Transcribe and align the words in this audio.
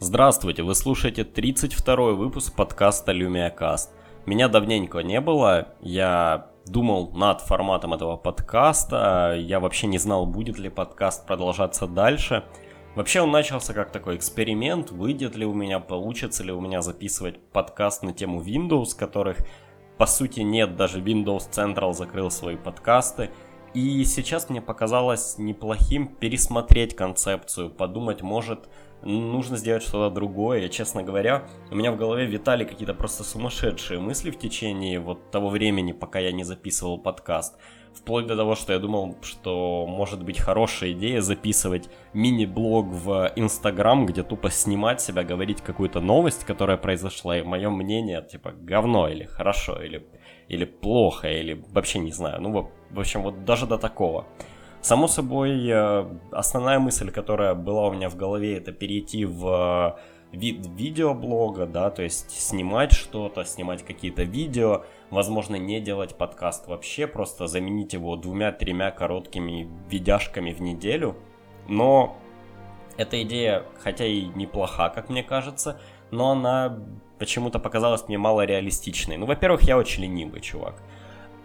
Здравствуйте, 0.00 0.62
вы 0.62 0.76
слушаете 0.76 1.24
32 1.24 2.12
выпуск 2.12 2.54
подкаста 2.54 3.10
LumiaCast. 3.10 3.88
Меня 4.26 4.46
давненько 4.46 5.00
не 5.00 5.20
было, 5.20 5.74
я 5.80 6.52
думал 6.66 7.10
над 7.14 7.40
форматом 7.40 7.94
этого 7.94 8.16
подкаста, 8.16 9.34
я 9.36 9.58
вообще 9.58 9.88
не 9.88 9.98
знал, 9.98 10.24
будет 10.24 10.56
ли 10.56 10.68
подкаст 10.68 11.26
продолжаться 11.26 11.88
дальше. 11.88 12.44
Вообще 12.94 13.22
он 13.22 13.32
начался 13.32 13.74
как 13.74 13.90
такой 13.90 14.14
эксперимент, 14.14 14.92
выйдет 14.92 15.34
ли 15.34 15.44
у 15.44 15.52
меня, 15.52 15.80
получится 15.80 16.44
ли 16.44 16.52
у 16.52 16.60
меня 16.60 16.80
записывать 16.80 17.40
подкаст 17.50 18.04
на 18.04 18.12
тему 18.12 18.40
Windows, 18.40 18.96
которых 18.96 19.38
по 19.96 20.06
сути 20.06 20.40
нет, 20.40 20.76
даже 20.76 21.00
Windows 21.00 21.50
Central 21.50 21.92
закрыл 21.92 22.30
свои 22.30 22.54
подкасты. 22.54 23.30
И 23.74 24.04
сейчас 24.04 24.48
мне 24.48 24.62
показалось 24.62 25.38
неплохим 25.38 26.06
пересмотреть 26.06 26.94
концепцию, 26.94 27.70
подумать, 27.70 28.22
может, 28.22 28.68
нужно 29.02 29.56
сделать 29.56 29.82
что-то 29.82 30.14
другое. 30.14 30.68
Честно 30.68 31.02
говоря, 31.02 31.44
у 31.70 31.74
меня 31.74 31.92
в 31.92 31.96
голове 31.96 32.26
витали 32.26 32.64
какие-то 32.64 32.94
просто 32.94 33.24
сумасшедшие 33.24 34.00
мысли 34.00 34.30
в 34.30 34.38
течение 34.38 35.00
вот 35.00 35.30
того 35.30 35.48
времени, 35.48 35.92
пока 35.92 36.18
я 36.18 36.32
не 36.32 36.44
записывал 36.44 36.98
подкаст. 36.98 37.56
Вплоть 37.94 38.26
до 38.26 38.36
того, 38.36 38.54
что 38.54 38.72
я 38.72 38.78
думал, 38.78 39.16
что 39.22 39.86
может 39.88 40.22
быть 40.22 40.38
хорошая 40.38 40.92
идея 40.92 41.20
записывать 41.20 41.88
мини-блог 42.12 42.86
в 42.86 43.32
Инстаграм, 43.34 44.06
где 44.06 44.22
тупо 44.22 44.50
снимать 44.50 45.00
себя, 45.00 45.24
говорить 45.24 45.62
какую-то 45.62 46.00
новость, 46.00 46.44
которая 46.44 46.76
произошла, 46.76 47.38
и 47.38 47.42
мое 47.42 47.70
мнение, 47.70 48.22
типа, 48.22 48.52
говно 48.52 49.08
или 49.08 49.24
хорошо, 49.24 49.82
или, 49.82 50.06
или 50.48 50.64
плохо, 50.64 51.28
или 51.28 51.64
вообще 51.72 51.98
не 51.98 52.12
знаю. 52.12 52.40
Ну, 52.40 52.70
в 52.90 53.00
общем, 53.00 53.22
вот 53.22 53.44
даже 53.44 53.66
до 53.66 53.78
такого. 53.78 54.26
Само 54.80 55.08
собой, 55.08 55.66
э, 55.68 56.06
основная 56.30 56.78
мысль, 56.78 57.10
которая 57.10 57.54
была 57.54 57.88
у 57.88 57.92
меня 57.92 58.08
в 58.08 58.16
голове, 58.16 58.56
это 58.56 58.72
перейти 58.72 59.24
в 59.24 59.96
э, 60.32 60.36
вид 60.36 60.66
видеоблога, 60.76 61.66
да, 61.66 61.90
то 61.90 62.02
есть 62.02 62.30
снимать 62.30 62.92
что-то, 62.92 63.44
снимать 63.44 63.84
какие-то 63.84 64.22
видео, 64.22 64.84
возможно, 65.10 65.56
не 65.56 65.80
делать 65.80 66.16
подкаст 66.16 66.68
вообще, 66.68 67.06
просто 67.06 67.46
заменить 67.46 67.92
его 67.92 68.16
двумя-тремя 68.16 68.90
короткими 68.90 69.68
видяшками 69.90 70.52
в 70.52 70.60
неделю. 70.60 71.16
Но 71.68 72.16
эта 72.96 73.22
идея, 73.22 73.64
хотя 73.80 74.04
и 74.06 74.26
неплоха, 74.26 74.90
как 74.90 75.08
мне 75.08 75.22
кажется, 75.22 75.80
но 76.10 76.32
она 76.32 76.78
почему-то 77.18 77.58
показалась 77.58 78.06
мне 78.08 78.18
мало 78.18 78.44
реалистичной. 78.44 79.16
Ну, 79.16 79.26
во-первых, 79.26 79.62
я 79.62 79.76
очень 79.76 80.02
ленивый 80.02 80.40
чувак. 80.40 80.82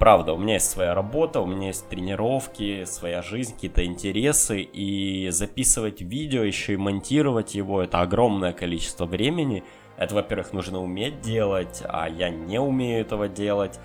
Правда, 0.04 0.34
у 0.34 0.38
меня 0.38 0.56
есть 0.56 0.70
своя 0.70 0.94
работа, 0.94 1.40
у 1.40 1.46
меня 1.46 1.68
есть 1.68 1.88
тренировки, 1.88 2.84
своя 2.84 3.22
жизнь, 3.22 3.54
какие-то 3.54 3.86
интересы, 3.86 4.60
и 4.60 5.30
записывать 5.30 6.02
видео, 6.02 6.44
еще 6.44 6.74
и 6.74 6.76
монтировать 6.76 7.56
его, 7.56 7.82
это 7.82 8.02
огромное 8.02 8.52
количество 8.52 9.06
времени. 9.06 9.64
Это, 9.96 10.14
во-первых, 10.16 10.52
нужно 10.52 10.82
уметь 10.84 11.22
делать, 11.22 11.84
а 11.88 12.10
я 12.10 12.30
не 12.30 12.60
умею 12.60 13.00
этого 13.00 13.30
делать. 13.30 13.80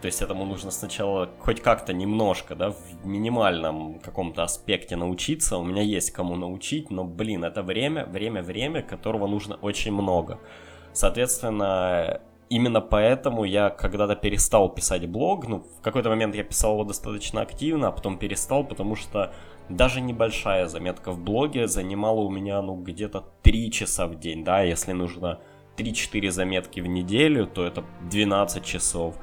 То 0.00 0.06
есть 0.06 0.22
этому 0.22 0.46
нужно 0.46 0.70
сначала 0.70 1.28
хоть 1.38 1.60
как-то 1.60 1.92
немножко, 1.92 2.54
да, 2.54 2.70
в 2.70 3.04
минимальном 3.06 3.98
каком-то 3.98 4.44
аспекте 4.44 4.96
научиться. 4.96 5.58
У 5.58 5.64
меня 5.64 5.82
есть 5.82 6.12
кому 6.12 6.34
научить, 6.34 6.88
но, 6.88 7.04
блин, 7.04 7.44
это 7.44 7.62
время, 7.62 8.06
время, 8.06 8.42
время, 8.42 8.80
которого 8.80 9.26
нужно 9.26 9.56
очень 9.56 9.92
много. 9.92 10.40
Соответственно, 10.94 12.22
именно 12.52 12.82
поэтому 12.82 13.44
я 13.44 13.70
когда-то 13.70 14.14
перестал 14.14 14.68
писать 14.68 15.08
блог. 15.08 15.48
Ну, 15.48 15.64
в 15.78 15.80
какой-то 15.80 16.10
момент 16.10 16.34
я 16.34 16.44
писал 16.44 16.72
его 16.72 16.84
достаточно 16.84 17.40
активно, 17.40 17.88
а 17.88 17.92
потом 17.92 18.18
перестал, 18.18 18.62
потому 18.62 18.94
что 18.94 19.32
даже 19.70 20.02
небольшая 20.02 20.66
заметка 20.66 21.12
в 21.12 21.18
блоге 21.18 21.66
занимала 21.66 22.20
у 22.20 22.30
меня, 22.30 22.60
ну, 22.60 22.76
где-то 22.76 23.24
3 23.42 23.70
часа 23.70 24.06
в 24.06 24.18
день, 24.20 24.44
да, 24.44 24.62
если 24.62 24.92
нужно 24.92 25.40
3-4 25.78 26.30
заметки 26.30 26.80
в 26.80 26.86
неделю, 26.86 27.46
то 27.46 27.64
это 27.64 27.84
12 28.10 28.62
часов. 28.64 29.16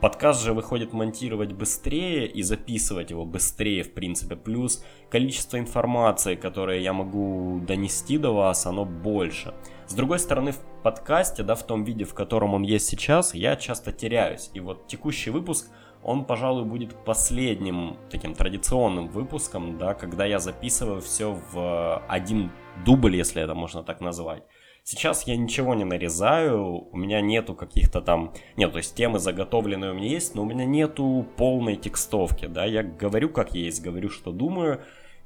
Подкаст 0.00 0.42
же 0.42 0.52
выходит 0.52 0.92
монтировать 0.92 1.52
быстрее 1.52 2.26
и 2.26 2.42
записывать 2.42 3.10
его 3.10 3.24
быстрее, 3.24 3.84
в 3.84 3.94
принципе. 3.94 4.34
Плюс 4.34 4.84
количество 5.08 5.58
информации, 5.58 6.34
которое 6.34 6.80
я 6.80 6.92
могу 6.92 7.60
донести 7.60 8.18
до 8.18 8.32
вас, 8.32 8.66
оно 8.66 8.84
больше. 8.84 9.54
С 9.92 9.94
другой 9.94 10.20
стороны, 10.20 10.52
в 10.52 10.58
подкасте, 10.82 11.42
да, 11.42 11.54
в 11.54 11.64
том 11.64 11.84
виде, 11.84 12.06
в 12.06 12.14
котором 12.14 12.54
он 12.54 12.62
есть 12.62 12.86
сейчас, 12.86 13.34
я 13.34 13.56
часто 13.56 13.92
теряюсь. 13.92 14.50
И 14.54 14.60
вот 14.60 14.86
текущий 14.86 15.28
выпуск, 15.28 15.68
он, 16.02 16.24
пожалуй, 16.24 16.64
будет 16.64 16.94
последним 17.04 17.98
таким 18.10 18.34
традиционным 18.34 19.08
выпуском, 19.08 19.76
да, 19.76 19.92
когда 19.92 20.24
я 20.24 20.38
записываю 20.38 21.02
все 21.02 21.38
в 21.52 22.02
один 22.08 22.50
дубль, 22.86 23.16
если 23.16 23.42
это 23.42 23.54
можно 23.54 23.82
так 23.82 24.00
назвать. 24.00 24.44
Сейчас 24.82 25.26
я 25.26 25.36
ничего 25.36 25.74
не 25.74 25.84
нарезаю, 25.84 26.88
у 26.90 26.96
меня 26.96 27.20
нету 27.20 27.54
каких-то 27.54 28.00
там... 28.00 28.32
Нет, 28.56 28.72
то 28.72 28.78
есть 28.78 28.94
темы 28.94 29.18
заготовленные 29.18 29.90
у 29.90 29.94
меня 29.94 30.08
есть, 30.08 30.34
но 30.34 30.40
у 30.40 30.46
меня 30.46 30.64
нету 30.64 31.26
полной 31.36 31.76
текстовки, 31.76 32.46
да, 32.46 32.64
я 32.64 32.82
говорю 32.82 33.28
как 33.28 33.54
есть, 33.54 33.82
говорю, 33.82 34.08
что 34.08 34.32
думаю. 34.32 34.80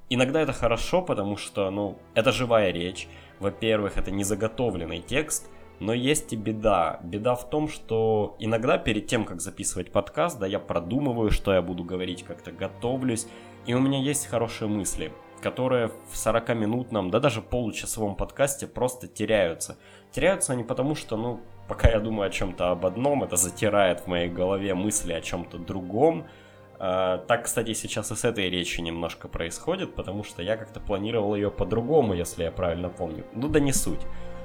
Иногда 0.09 0.41
это 0.41 0.53
хорошо, 0.53 1.03
потому 1.03 1.37
что, 1.37 1.71
ну, 1.71 1.99
это 2.15 2.33
живая 2.33 2.73
речь. 2.73 3.09
Во-первых, 3.41 3.97
это 3.97 4.11
не 4.11 4.25
заготовленный 4.25 5.01
текст, 5.01 5.49
но 5.79 5.93
есть 5.93 6.33
и 6.33 6.37
беда. 6.37 7.01
Беда 7.03 7.35
в 7.35 7.49
том, 7.51 7.69
что 7.69 8.37
иногда 8.39 8.79
перед 8.79 9.07
тем, 9.07 9.25
как 9.25 9.41
записывать 9.41 9.93
подкаст, 9.93 10.39
да, 10.39 10.47
я 10.47 10.59
продумываю, 10.59 11.31
что 11.31 11.53
я 11.53 11.63
буду 11.63 11.85
говорить, 11.85 12.23
как-то 12.23 12.53
готовлюсь, 12.53 13.27
и 13.67 13.75
у 13.75 13.81
меня 13.81 14.01
есть 14.01 14.27
хорошие 14.27 14.69
мысли 14.69 15.13
которые 15.43 15.89
в 16.11 16.15
40-минутном, 16.15 17.11
да 17.11 17.21
даже 17.21 17.43
получасовом 17.43 18.17
подкасте 18.17 18.67
просто 18.67 19.07
теряются. 19.07 19.77
Теряются 20.11 20.53
они 20.53 20.65
потому, 20.65 20.95
что, 20.95 21.17
ну, 21.17 21.41
пока 21.69 21.91
я 21.91 22.01
думаю 22.01 22.29
о 22.29 22.31
чем-то 22.31 22.71
об 22.71 22.87
одном, 22.87 23.23
это 23.23 23.37
затирает 23.37 24.01
в 24.01 24.07
моей 24.07 24.29
голове 24.29 24.75
мысли 24.75 25.13
о 25.13 25.21
чем-то 25.21 25.59
другом. 25.59 26.27
А, 26.79 27.19
так, 27.19 27.45
кстати, 27.45 27.73
сейчас 27.73 28.11
и 28.11 28.15
с 28.15 28.25
этой 28.25 28.51
речью 28.51 28.85
немножко 28.85 29.29
происходит, 29.29 29.95
потому 29.95 30.25
что 30.25 30.43
я 30.43 30.57
как-то 30.57 30.81
планировал 30.81 31.35
ее 31.35 31.51
по-другому, 31.51 32.15
если 32.15 32.45
я 32.45 32.51
правильно 32.51 32.89
помню. 32.89 33.25
Ну 33.35 33.49
да 33.49 33.61
не 33.61 33.73
суть. 33.73 34.01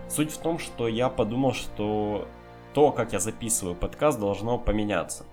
Суть 0.09 0.31
в 0.31 0.37
том, 0.37 0.59
что 0.59 0.87
я 0.87 1.09
подумал, 1.09 1.53
что 1.53 2.27
то, 2.73 2.91
как 2.91 3.13
я 3.13 3.19
записываю 3.19 3.75
подкаст, 3.75 4.19
должно 4.19 4.57
поменяться. 4.57 5.25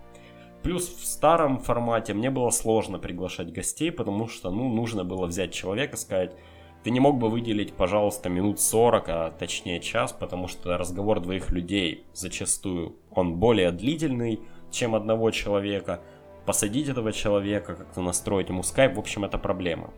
Плюс 0.62 0.88
в 0.88 1.06
старом 1.06 1.59
формате 1.59 2.14
мне 2.14 2.31
было 2.31 2.50
сложно 2.50 2.98
приглашать 2.98 3.53
гостей, 3.53 3.92
потому 3.92 4.26
что, 4.26 4.50
ну, 4.50 4.69
нужно 4.69 5.04
было 5.04 5.26
взять 5.26 5.53
человека, 5.53 5.97
сказать, 5.97 6.34
ты 6.82 6.91
не 6.91 7.00
мог 7.00 7.19
бы 7.19 7.28
выделить, 7.28 7.75
пожалуйста, 7.75 8.28
минут 8.28 8.60
40, 8.60 9.09
а 9.09 9.30
точнее 9.30 9.80
час, 9.80 10.12
потому 10.12 10.48
что 10.48 10.76
разговор 10.76 11.20
двоих 11.20 11.50
людей 11.50 12.04
зачастую, 12.12 12.97
он 13.10 13.36
более 13.36 13.70
длительный, 13.70 14.41
чем 14.70 14.94
одного 14.94 15.30
человека. 15.30 16.00
Посадить 16.48 16.88
этого 16.88 17.12
человека, 17.12 17.75
как-то 17.75 18.00
настроить 18.00 18.48
ему 18.48 18.62
скайп, 18.62 18.97
в 18.97 18.98
общем, 18.98 19.22
это 19.22 19.36
проблема. 19.36 19.91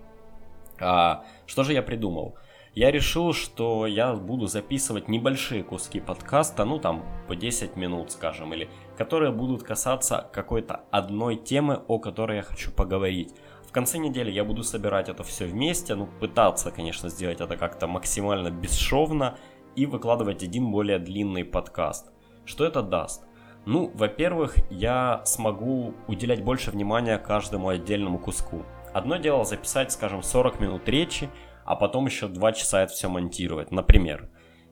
А, 0.81 1.23
что 1.47 1.63
же 1.63 1.73
я 1.73 1.81
придумал? 1.81 2.35
я 2.75 2.91
решил, 2.91 3.33
что 3.33 3.87
я 3.87 4.15
буду 4.15 4.49
записывать 4.49 5.07
небольшие 5.07 5.63
куски 5.63 6.01
подкаста, 6.01 6.65
ну 6.65 6.81
там 6.81 7.05
по 7.29 7.37
10 7.37 7.77
минут, 7.77 8.11
скажем, 8.11 8.53
или 8.53 8.69
которые 8.99 9.31
будут 9.31 9.63
касаться 9.63 10.29
какой-то 10.33 10.81
одной 10.91 11.37
темы, 11.37 11.83
о 11.87 12.01
которой 12.01 12.39
я 12.39 12.43
хочу 12.43 12.73
поговорить. 12.73 13.33
В 13.69 13.71
конце 13.71 13.99
недели 13.99 14.33
я 14.33 14.43
буду 14.43 14.65
собирать 14.65 15.09
это 15.09 15.23
все 15.23 15.47
вместе, 15.47 15.95
ну 15.95 16.09
пытаться, 16.19 16.73
конечно, 16.73 17.11
сделать 17.11 17.41
это 17.41 17.57
как-то 17.57 17.87
максимально 17.87 18.51
бесшовно 18.51 19.39
и 19.77 19.87
выкладывать 19.87 20.43
один 20.43 20.73
более 20.73 20.99
длинный 20.99 21.45
подкаст. 21.45 22.11
Что 22.45 22.65
это 22.65 22.83
даст? 22.83 23.30
Ну, 23.67 23.91
во-первых, 23.95 24.57
я 24.71 25.23
смогу 25.25 25.95
уделять 26.07 26.43
больше 26.43 26.71
внимания 26.71 27.19
каждому 27.19 27.69
отдельному 27.69 28.19
куску. 28.19 28.65
Одно 28.93 29.17
дело 29.17 29.45
записать, 29.45 29.93
скажем, 29.93 30.23
40 30.23 30.61
минут 30.61 30.89
речи, 30.89 31.29
а 31.65 31.77
потом 31.77 32.07
еще 32.07 32.27
два 32.27 32.53
часа 32.53 32.83
это 32.83 32.93
все 32.93 33.09
монтировать, 33.09 33.71
например. 33.71 34.29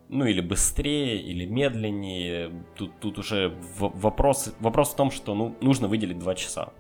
Ну 0.09 0.25
или 0.25 0.41
быстрее, 0.41 1.21
или 1.21 1.45
медленнее. 1.45 2.65
Тут, 2.77 2.99
тут 2.99 3.19
уже 3.19 3.55
вопрос, 3.77 4.55
вопрос 4.59 4.93
в 4.93 4.97
том, 4.97 5.11
что 5.11 5.35
ну, 5.35 5.55
нужно 5.61 5.87
выделить 5.87 6.19
два 6.19 6.35
часа. 6.35 6.73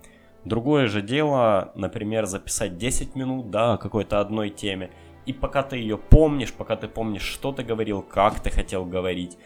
Другое 0.44 0.86
же 0.86 1.02
дело, 1.02 1.72
например, 1.74 2.24
записать 2.24 2.78
10 2.78 3.16
минут, 3.16 3.50
да, 3.50 3.76
какой-то 3.76 4.18
одной 4.20 4.48
теме. 4.48 4.90
И 5.26 5.34
пока 5.34 5.62
ты 5.62 5.76
ее 5.76 5.98
помнишь, 5.98 6.54
пока 6.54 6.74
ты 6.74 6.88
помнишь, 6.88 7.22
что 7.22 7.52
ты 7.52 7.62
говорил, 7.62 8.00
как 8.00 8.40
ты 8.40 8.48
хотел 8.48 8.86
говорить, 8.86 9.36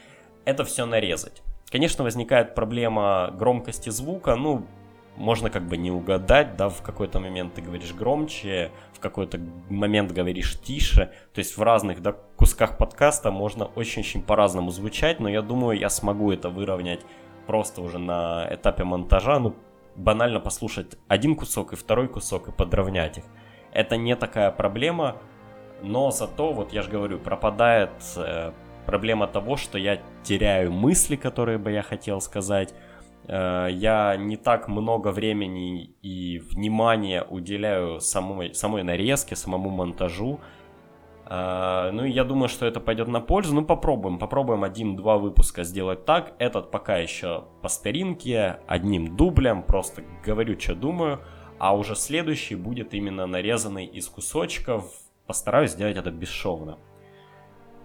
это 0.45 0.63
все 0.63 0.85
нарезать. 0.85 1.43
Конечно, 1.73 2.03
возникает 2.03 2.53
проблема 2.53 3.31
громкости 3.33 3.89
звука, 3.89 4.35
ну, 4.35 4.67
можно 5.15 5.49
как 5.49 5.63
бы 5.63 5.75
не 5.75 5.89
угадать, 5.89 6.55
да, 6.55 6.69
в 6.69 6.83
какой-то 6.83 7.19
момент 7.19 7.55
ты 7.55 7.63
говоришь 7.63 7.95
громче, 7.95 8.69
в 8.93 8.99
какой-то 8.99 9.39
момент 9.69 10.11
говоришь 10.11 10.61
тише, 10.61 11.11
то 11.33 11.39
есть 11.39 11.57
в 11.57 11.63
разных, 11.63 12.03
да, 12.03 12.15
кусках 12.35 12.77
подкаста 12.77 13.31
можно 13.31 13.65
очень-очень 13.65 14.21
по-разному 14.21 14.69
звучать, 14.69 15.19
но 15.19 15.27
я 15.27 15.41
думаю, 15.41 15.79
я 15.79 15.89
смогу 15.89 16.31
это 16.31 16.49
выровнять 16.49 16.99
просто 17.47 17.81
уже 17.81 17.97
на 17.97 18.47
этапе 18.51 18.83
монтажа, 18.83 19.39
ну, 19.39 19.55
банально 19.95 20.39
послушать 20.39 20.99
один 21.07 21.35
кусок 21.35 21.73
и 21.73 21.75
второй 21.75 22.07
кусок 22.07 22.49
и 22.49 22.51
подровнять 22.51 23.17
их. 23.17 23.23
Это 23.71 23.97
не 23.97 24.15
такая 24.15 24.51
проблема, 24.51 25.17
но 25.81 26.11
зато, 26.11 26.53
вот 26.53 26.71
я 26.71 26.83
же 26.83 26.91
говорю, 26.91 27.17
пропадает 27.17 27.89
э, 28.15 28.51
проблема 28.85 29.27
того, 29.27 29.57
что 29.57 29.77
я 29.77 29.99
теряю 30.23 30.71
мысли, 30.71 31.15
которые 31.15 31.57
бы 31.57 31.71
я 31.71 31.81
хотел 31.81 32.21
сказать, 32.21 32.73
э, 33.27 33.67
я 33.71 34.15
не 34.17 34.37
так 34.37 34.67
много 34.67 35.09
времени 35.11 35.95
и 36.01 36.39
внимания 36.39 37.23
уделяю 37.23 37.99
самой, 37.99 38.53
самой 38.53 38.83
нарезке, 38.83 39.35
самому 39.35 39.69
монтажу, 39.69 40.39
Uh, 41.25 41.89
ну, 41.91 42.03
я 42.03 42.25
думаю, 42.25 42.49
что 42.49 42.65
это 42.65 42.79
пойдет 42.79 43.07
на 43.07 43.21
пользу. 43.21 43.55
Ну, 43.55 43.63
попробуем. 43.63 44.19
Попробуем 44.19 44.63
один-два 44.63 45.17
выпуска 45.17 45.63
сделать 45.63 46.05
так. 46.05 46.33
Этот 46.37 46.69
пока 46.69 46.97
еще 46.97 47.45
по 47.61 47.69
старинке, 47.69 48.59
одним 48.67 49.15
дублем. 49.15 49.63
Просто 49.63 50.03
говорю, 50.25 50.59
что 50.59 50.75
думаю. 50.75 51.21
А 51.59 51.75
уже 51.75 51.95
следующий 51.95 52.55
будет 52.55 52.93
именно 52.93 53.25
нарезанный 53.25 53.85
из 53.85 54.09
кусочков. 54.09 54.91
Постараюсь 55.25 55.71
сделать 55.71 55.95
это 55.95 56.11
бесшовно. 56.11 56.77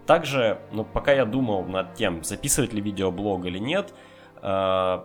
Также, 0.09 0.59
ну, 0.73 0.87
пока 0.87 1.13
я 1.13 1.27
думал 1.27 1.67
над 1.67 1.95
тем, 1.95 2.25
записывать 2.25 2.73
ли 2.73 2.81
видеоблог 2.81 3.45
или 3.45 3.59
нет, 3.59 3.93
uh, 4.43 5.05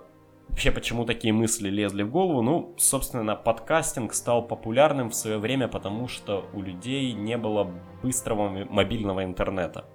Вообще, 0.50 0.72
почему 0.72 1.06
такие 1.06 1.34
мысли 1.34 1.70
лезли 1.70 2.04
в 2.04 2.12
голову? 2.12 2.42
Ну, 2.42 2.76
собственно, 2.78 3.36
подкастинг 3.36 4.14
стал 4.14 4.48
популярным 4.48 5.10
в 5.10 5.16
свое 5.16 5.40
время, 5.40 5.68
потому 5.68 6.08
что 6.08 6.46
у 6.54 6.62
людей 6.62 7.14
не 7.14 7.38
было 7.38 7.72
быстрого 8.04 8.50
мобильного 8.70 9.24
интернета. 9.24 9.86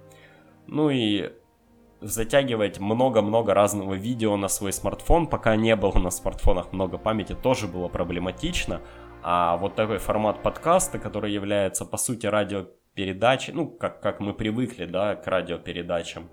Ну 0.67 0.89
и 0.89 1.31
затягивать 2.01 2.79
много-много 2.79 3.53
разного 3.53 3.93
видео 3.93 4.35
на 4.37 4.47
свой 4.49 4.73
смартфон, 4.73 5.27
пока 5.27 5.55
не 5.55 5.75
было 5.75 5.97
на 5.97 6.11
смартфонах 6.11 6.73
много 6.73 6.97
памяти, 6.97 7.35
тоже 7.41 7.67
было 7.67 7.87
проблематично. 7.87 8.81
А 9.21 9.55
вот 9.57 9.75
такой 9.75 9.97
формат 9.97 10.43
подкаста, 10.43 10.99
который 10.99 11.31
является, 11.31 11.85
по 11.85 11.97
сути, 11.97 12.25
радиопередачей, 12.99 13.53
ну, 13.53 13.67
как, 13.67 14.01
как 14.01 14.19
мы 14.19 14.33
привыкли, 14.33 14.85
да, 14.85 15.15
к 15.15 15.27
радиопередачам, 15.27 16.29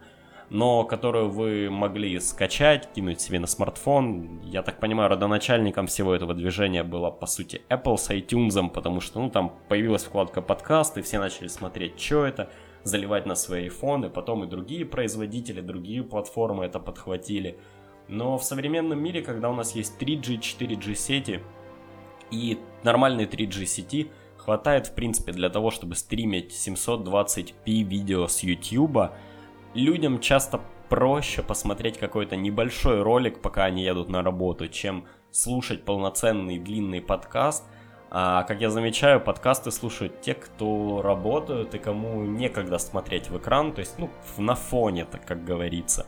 но 0.50 0.84
которую 0.84 1.30
вы 1.30 1.70
могли 1.70 2.18
скачать, 2.20 2.88
кинуть 2.94 3.20
себе 3.20 3.40
на 3.40 3.46
смартфон. 3.46 4.40
Я 4.42 4.62
так 4.62 4.80
понимаю, 4.80 5.10
родоначальником 5.10 5.86
всего 5.86 6.14
этого 6.14 6.34
движения 6.34 6.82
было, 6.82 7.10
по 7.10 7.26
сути, 7.26 7.62
Apple 7.68 7.96
с 7.96 8.10
iTunes, 8.10 8.70
потому 8.70 9.00
что, 9.00 9.20
ну, 9.20 9.30
там 9.30 9.52
появилась 9.68 10.04
вкладка 10.04 10.42
подкасты, 10.42 11.02
все 11.02 11.18
начали 11.18 11.48
смотреть, 11.48 12.00
что 12.00 12.24
это, 12.24 12.48
заливать 12.84 13.26
на 13.26 13.34
свои 13.34 13.64
айфоны, 13.64 14.10
потом 14.10 14.44
и 14.44 14.46
другие 14.46 14.84
производители, 14.84 15.60
другие 15.60 16.02
платформы 16.02 16.64
это 16.64 16.78
подхватили. 16.78 17.58
Но 18.08 18.38
в 18.38 18.44
современном 18.44 19.02
мире, 19.02 19.22
когда 19.22 19.50
у 19.50 19.54
нас 19.54 19.74
есть 19.74 20.00
3G, 20.00 20.38
4G 20.38 20.94
сети 20.94 21.40
и 22.30 22.58
нормальные 22.84 23.26
3G 23.26 23.66
сети, 23.66 24.10
хватает, 24.46 24.86
в 24.86 24.94
принципе, 24.94 25.32
для 25.32 25.50
того, 25.50 25.72
чтобы 25.72 25.96
стримить 25.96 26.52
720p 26.52 27.82
видео 27.82 28.28
с 28.28 28.44
YouTube, 28.44 29.10
людям 29.74 30.20
часто 30.20 30.60
проще 30.88 31.42
посмотреть 31.42 31.98
какой-то 31.98 32.36
небольшой 32.36 33.02
ролик, 33.02 33.42
пока 33.42 33.64
они 33.64 33.82
едут 33.82 34.08
на 34.08 34.22
работу, 34.22 34.68
чем 34.68 35.04
слушать 35.32 35.84
полноценный 35.84 36.60
длинный 36.60 37.00
подкаст. 37.00 37.64
А, 38.08 38.44
как 38.44 38.60
я 38.60 38.70
замечаю, 38.70 39.20
подкасты 39.20 39.72
слушают 39.72 40.20
те, 40.20 40.34
кто 40.34 41.02
работают 41.02 41.74
и 41.74 41.80
кому 41.80 42.22
некогда 42.22 42.78
смотреть 42.78 43.28
в 43.28 43.38
экран, 43.38 43.72
то 43.72 43.80
есть, 43.80 43.98
ну, 43.98 44.10
на 44.38 44.54
фоне, 44.54 45.06
так 45.06 45.26
как 45.26 45.44
говорится. 45.44 46.06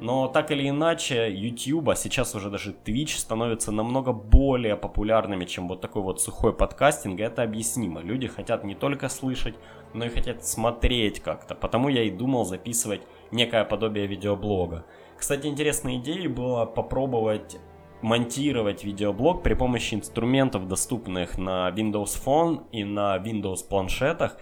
Но 0.00 0.26
так 0.26 0.50
или 0.50 0.68
иначе, 0.68 1.32
YouTube, 1.32 1.90
а 1.90 1.94
сейчас 1.94 2.34
уже 2.34 2.50
даже 2.50 2.74
Twitch 2.84 3.16
становятся 3.16 3.70
намного 3.70 4.12
более 4.12 4.76
популярными, 4.76 5.44
чем 5.44 5.68
вот 5.68 5.80
такой 5.80 6.02
вот 6.02 6.20
сухой 6.20 6.52
подкастинг, 6.52 7.20
и 7.20 7.22
это 7.22 7.42
объяснимо. 7.42 8.00
Люди 8.00 8.26
хотят 8.26 8.64
не 8.64 8.74
только 8.74 9.08
слышать, 9.08 9.54
но 9.92 10.06
и 10.06 10.08
хотят 10.08 10.44
смотреть 10.44 11.20
как-то, 11.20 11.54
потому 11.54 11.88
я 11.88 12.02
и 12.02 12.10
думал 12.10 12.44
записывать 12.44 13.02
некое 13.30 13.64
подобие 13.64 14.06
видеоблога. 14.06 14.84
Кстати, 15.16 15.46
интересной 15.46 15.96
идеей 15.96 16.26
было 16.26 16.66
попробовать 16.66 17.58
монтировать 18.02 18.84
видеоблог 18.84 19.42
при 19.42 19.54
помощи 19.54 19.94
инструментов, 19.94 20.68
доступных 20.68 21.38
на 21.38 21.70
Windows 21.70 22.20
Phone 22.22 22.64
и 22.72 22.84
на 22.84 23.16
Windows 23.16 23.66
планшетах. 23.66 24.36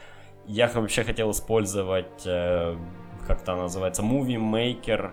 Я 0.46 0.66
вообще 0.66 1.04
хотел 1.04 1.30
использовать, 1.30 2.26
э, 2.26 2.76
как 3.26 3.42
это 3.42 3.54
называется, 3.54 4.02
Movie 4.02 4.40
Maker 4.40 5.12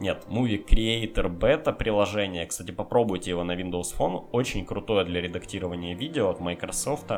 нет, 0.00 0.26
Movie 0.28 0.64
Creator 0.64 1.28
Beta 1.38 1.72
приложение. 1.72 2.46
Кстати, 2.46 2.70
попробуйте 2.70 3.30
его 3.30 3.44
на 3.44 3.52
Windows 3.52 3.96
Phone. 3.96 4.28
Очень 4.32 4.66
крутое 4.66 5.04
для 5.04 5.20
редактирования 5.20 5.94
видео 5.94 6.30
от 6.30 6.40
Microsoft. 6.40 7.10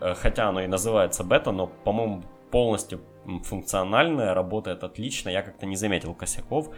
Э, 0.00 0.14
хотя 0.14 0.48
оно 0.48 0.60
и 0.60 0.66
называется 0.66 1.24
бета, 1.24 1.50
но, 1.50 1.66
по-моему, 1.66 2.22
полностью 2.50 3.00
функциональное, 3.44 4.34
работает 4.34 4.84
отлично. 4.84 5.28
Я 5.28 5.42
как-то 5.42 5.66
не 5.66 5.76
заметил 5.76 6.14
косяков. 6.14 6.70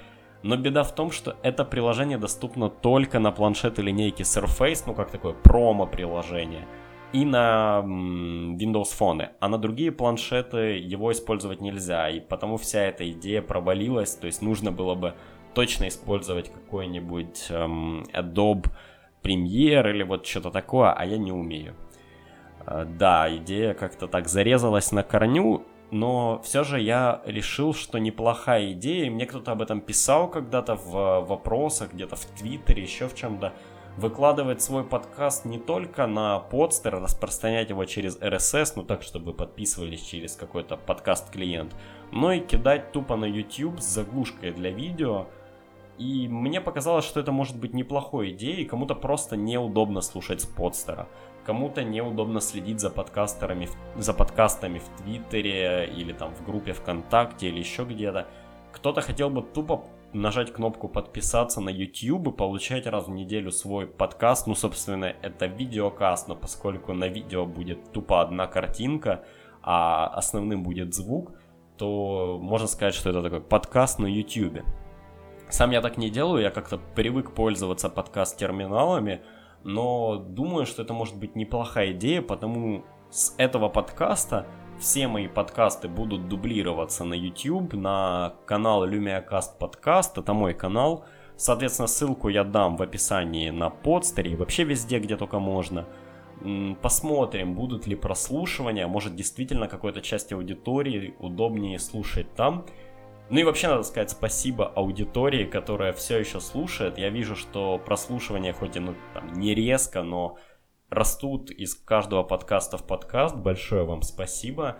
Но 0.43 0.57
беда 0.57 0.85
в 0.85 0.95
том, 0.95 1.11
что 1.11 1.37
это 1.43 1.65
приложение 1.65 2.17
доступно 2.17 2.71
только 2.71 3.19
на 3.19 3.31
планшеты 3.31 3.83
линейки 3.83 4.23
Surface, 4.23 4.85
ну 4.87 4.95
как 4.95 5.11
такое 5.11 5.35
промо-приложение 5.35 6.67
и 7.13 7.25
на 7.25 7.83
Windows 7.85 8.91
Phone, 8.99 9.31
а 9.41 9.49
на 9.49 9.59
другие 9.59 9.91
планшеты 9.91 10.79
его 10.79 11.11
использовать 11.13 11.61
нельзя, 11.61 12.09
и 12.09 12.21
потому 12.21 12.57
вся 12.57 12.83
эта 12.83 13.11
идея 13.11 13.43
провалилась, 13.43 14.15
то 14.15 14.27
есть 14.27 14.43
нужно 14.43 14.71
было 14.71 14.95
бы 14.95 15.15
точно 15.55 15.89
использовать 15.89 16.53
какой-нибудь 16.53 17.47
эм, 17.51 18.05
Adobe 18.13 18.67
Premiere 19.23 19.91
или 19.91 20.05
вот 20.05 20.27
что-то 20.27 20.51
такое, 20.51 20.93
а 20.93 21.05
я 21.05 21.19
не 21.19 21.33
умею. 21.33 21.75
Э, 22.67 22.85
да, 22.85 23.35
идея 23.37 23.75
как-то 23.75 24.07
так 24.07 24.29
зарезалась 24.29 24.93
на 24.93 25.03
корню, 25.03 25.65
но 25.91 26.41
все 26.45 26.63
же 26.63 26.81
я 26.81 27.23
решил, 27.27 27.75
что 27.75 27.99
неплохая 27.99 28.73
идея, 28.73 29.11
мне 29.11 29.27
кто-то 29.27 29.53
об 29.53 29.63
этом 29.63 29.81
писал 29.81 30.31
когда-то 30.31 30.77
в 30.77 31.27
вопросах, 31.27 31.93
где-то 31.93 32.15
в 32.15 32.25
Твиттере, 32.27 32.83
еще 32.83 33.09
в 33.09 33.15
чем-то, 33.17 33.53
выкладывать 33.97 34.63
свой 34.63 34.85
подкаст 34.85 35.45
не 35.45 35.59
только 35.59 36.07
на 36.07 36.39
подстер, 36.39 37.01
распространять 37.01 37.71
его 37.71 37.85
через 37.85 38.19
RSS, 38.19 38.73
ну 38.77 38.83
так, 38.83 39.03
чтобы 39.03 39.33
подписывались 39.33 40.03
через 40.03 40.37
какой-то 40.37 40.77
подкаст-клиент, 40.77 41.75
но 42.13 42.33
и 42.33 42.41
кидать 42.41 42.93
тупо 42.93 43.17
на 43.17 43.25
YouTube 43.25 43.81
с 43.81 43.85
заглушкой 43.85 44.53
для 44.53 44.71
видео. 44.71 45.27
И 45.99 46.29
мне 46.29 46.63
показалось, 46.63 47.05
что 47.05 47.21
это 47.21 47.31
может 47.31 47.59
быть 47.59 47.75
неплохой 47.75 48.31
идеей, 48.31 48.65
кому-то 48.65 48.95
просто 48.95 49.37
неудобно 49.37 50.01
слушать 50.01 50.41
с 50.41 50.47
подстера. 50.47 51.09
Кому-то 51.45 51.83
неудобно 51.83 52.41
следить 52.41 52.81
за 52.81 52.91
подкастерами, 52.91 53.69
за 53.97 54.15
подкастами 54.15 54.79
в 54.79 55.03
Твиттере 55.03 55.91
или 55.95 56.13
там 56.13 56.35
в 56.35 56.45
группе 56.45 56.73
ВКонтакте 56.73 57.49
или 57.49 57.59
еще 57.59 57.85
где-то. 57.85 58.29
Кто-то 58.73 59.01
хотел 59.03 59.29
бы 59.31 59.43
тупо 59.43 59.85
нажать 60.13 60.53
кнопку 60.53 60.89
подписаться 60.89 61.61
на 61.61 61.69
YouTube 61.69 62.29
и 62.29 62.33
получать 62.33 62.87
раз 62.87 63.07
в 63.07 63.11
неделю 63.11 63.51
свой 63.51 63.87
подкаст. 63.87 64.47
Ну, 64.47 64.55
собственно, 64.55 65.05
это 65.05 65.47
видеокаст, 65.47 66.29
но 66.29 66.37
поскольку 66.37 66.93
на 66.93 67.09
видео 67.09 67.47
будет 67.47 67.93
тупо 67.93 68.21
одна 68.21 68.47
картинка, 68.47 69.25
а 69.63 70.07
основным 70.09 70.63
будет 70.63 70.95
звук, 70.95 71.33
то 71.77 72.39
можно 72.41 72.67
сказать, 72.67 72.95
что 72.95 73.11
это 73.11 73.23
такой 73.23 73.41
подкаст 73.41 73.99
на 73.99 74.07
YouTube. 74.07 74.63
Сам 75.49 75.71
я 75.71 75.81
так 75.81 75.97
не 75.97 76.11
делаю, 76.11 76.43
я 76.43 76.51
как-то 76.51 76.79
привык 76.79 77.33
пользоваться 77.33 77.89
подкаст-терминалами, 77.89 79.23
но 79.65 80.17
думаю, 80.17 80.67
что 80.67 80.83
это 80.83 80.93
может 80.95 81.17
быть 81.17 81.37
неплохая 81.37 81.93
идея, 81.93 82.23
потому 82.23 82.85
с 83.11 83.35
этого 83.37 83.69
подкаста 83.69 84.47
все 84.81 85.07
мои 85.09 85.29
подкасты 85.29 85.89
будут 85.89 86.29
дублироваться 86.29 87.05
на 87.05 87.15
YouTube, 87.15 87.75
на 87.75 88.35
канал 88.47 88.89
LumiaCast 88.89 89.59
Podcast, 89.61 90.13
это 90.17 90.33
мой 90.33 90.55
канал. 90.55 91.05
Соответственно, 91.37 91.87
ссылку 91.87 92.29
я 92.29 92.45
дам 92.45 92.77
в 92.77 92.83
описании 92.83 93.51
на 93.51 93.71
подстере 93.71 94.33
и 94.33 94.37
вообще 94.37 94.65
везде, 94.65 94.99
где 94.99 95.17
только 95.17 95.39
можно. 95.39 95.87
Посмотрим, 96.81 97.55
будут 97.55 97.87
ли 97.87 97.95
прослушивания, 97.95 98.87
может 98.87 99.15
действительно 99.15 99.69
какой-то 99.69 100.01
части 100.01 100.33
аудитории 100.33 101.15
удобнее 101.19 101.79
слушать 101.79 102.35
там. 102.35 102.65
Ну 103.29 103.39
и 103.39 103.45
вообще 103.45 103.69
надо 103.69 103.83
сказать 103.83 104.11
спасибо 104.11 104.67
аудитории, 104.67 105.45
которая 105.45 105.93
все 105.93 106.19
еще 106.19 106.41
слушает. 106.41 106.99
Я 106.99 107.11
вижу, 107.11 107.37
что 107.37 107.79
прослушивание 107.79 108.55
хоть 108.55 108.77
и 108.77 108.81
ну, 108.81 108.95
там, 109.13 109.35
не 109.35 109.55
резко, 109.55 110.03
но 110.03 110.39
растут 110.91 111.51
из 111.51 111.75
каждого 111.75 112.23
подкаста 112.23 112.77
в 112.77 112.87
подкаст. 112.87 113.37
Большое 113.37 113.85
вам 113.85 114.03
спасибо. 114.03 114.79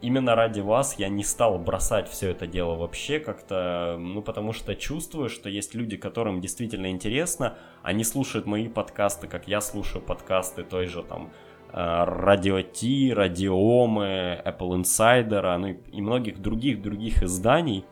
Именно 0.00 0.34
ради 0.34 0.60
вас 0.60 0.98
я 0.98 1.08
не 1.08 1.22
стал 1.22 1.58
бросать 1.58 2.08
все 2.08 2.30
это 2.30 2.46
дело 2.46 2.76
вообще 2.76 3.20
как-то, 3.20 3.96
ну 3.98 4.22
потому 4.22 4.52
что 4.52 4.74
чувствую, 4.74 5.28
что 5.28 5.50
есть 5.50 5.74
люди, 5.74 5.98
которым 5.98 6.40
действительно 6.40 6.90
интересно, 6.90 7.58
они 7.82 8.02
слушают 8.02 8.46
мои 8.46 8.68
подкасты, 8.68 9.28
как 9.28 9.46
я 9.48 9.60
слушаю 9.60 10.02
подкасты 10.02 10.62
той 10.62 10.86
же 10.86 11.02
там 11.02 11.30
Радио 11.72 12.62
Ти, 12.62 13.12
Радиомы, 13.12 14.40
Apple 14.44 14.80
Insider, 14.80 15.58
ну 15.58 15.66
и 15.68 16.00
многих 16.00 16.40
других-других 16.40 17.22
изданий. 17.22 17.84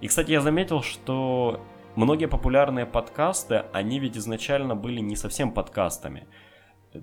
И, 0.00 0.08
кстати, 0.08 0.32
я 0.32 0.40
заметил, 0.40 0.82
что 0.82 1.60
многие 1.94 2.26
популярные 2.26 2.84
подкасты, 2.84 3.64
они 3.72 4.00
ведь 4.00 4.16
изначально 4.16 4.74
были 4.74 4.98
не 4.98 5.14
совсем 5.14 5.52
подкастами. 5.52 6.26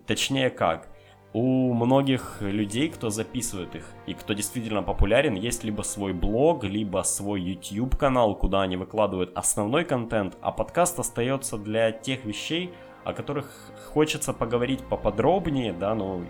Точнее 0.05 0.49
как, 0.49 0.87
у 1.33 1.73
многих 1.73 2.37
людей, 2.39 2.87
кто 2.87 3.09
записывает 3.09 3.75
их 3.75 3.85
и 4.05 4.13
кто 4.13 4.33
действительно 4.33 4.83
популярен, 4.83 5.35
есть 5.35 5.65
либо 5.65 5.81
свой 5.81 6.13
блог, 6.13 6.63
либо 6.63 7.03
свой 7.03 7.41
YouTube 7.41 7.97
канал, 7.97 8.35
куда 8.35 8.61
они 8.61 8.77
выкладывают 8.77 9.31
основной 9.35 9.83
контент, 9.83 10.37
а 10.41 10.51
подкаст 10.51 10.97
остается 10.97 11.57
для 11.57 11.91
тех 11.91 12.23
вещей, 12.23 12.73
о 13.03 13.11
которых 13.11 13.51
хочется 13.93 14.31
поговорить 14.31 14.81
поподробнее, 14.87 15.73
да, 15.73 15.93
ну, 15.93 16.25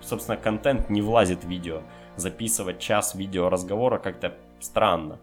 собственно, 0.00 0.36
контент 0.36 0.90
не 0.90 1.02
влазит 1.02 1.44
в 1.44 1.48
видео. 1.48 1.82
Записывать 2.16 2.80
час 2.80 3.14
видеоразговора 3.14 3.98
как-то 3.98 4.34
странно 4.58 5.20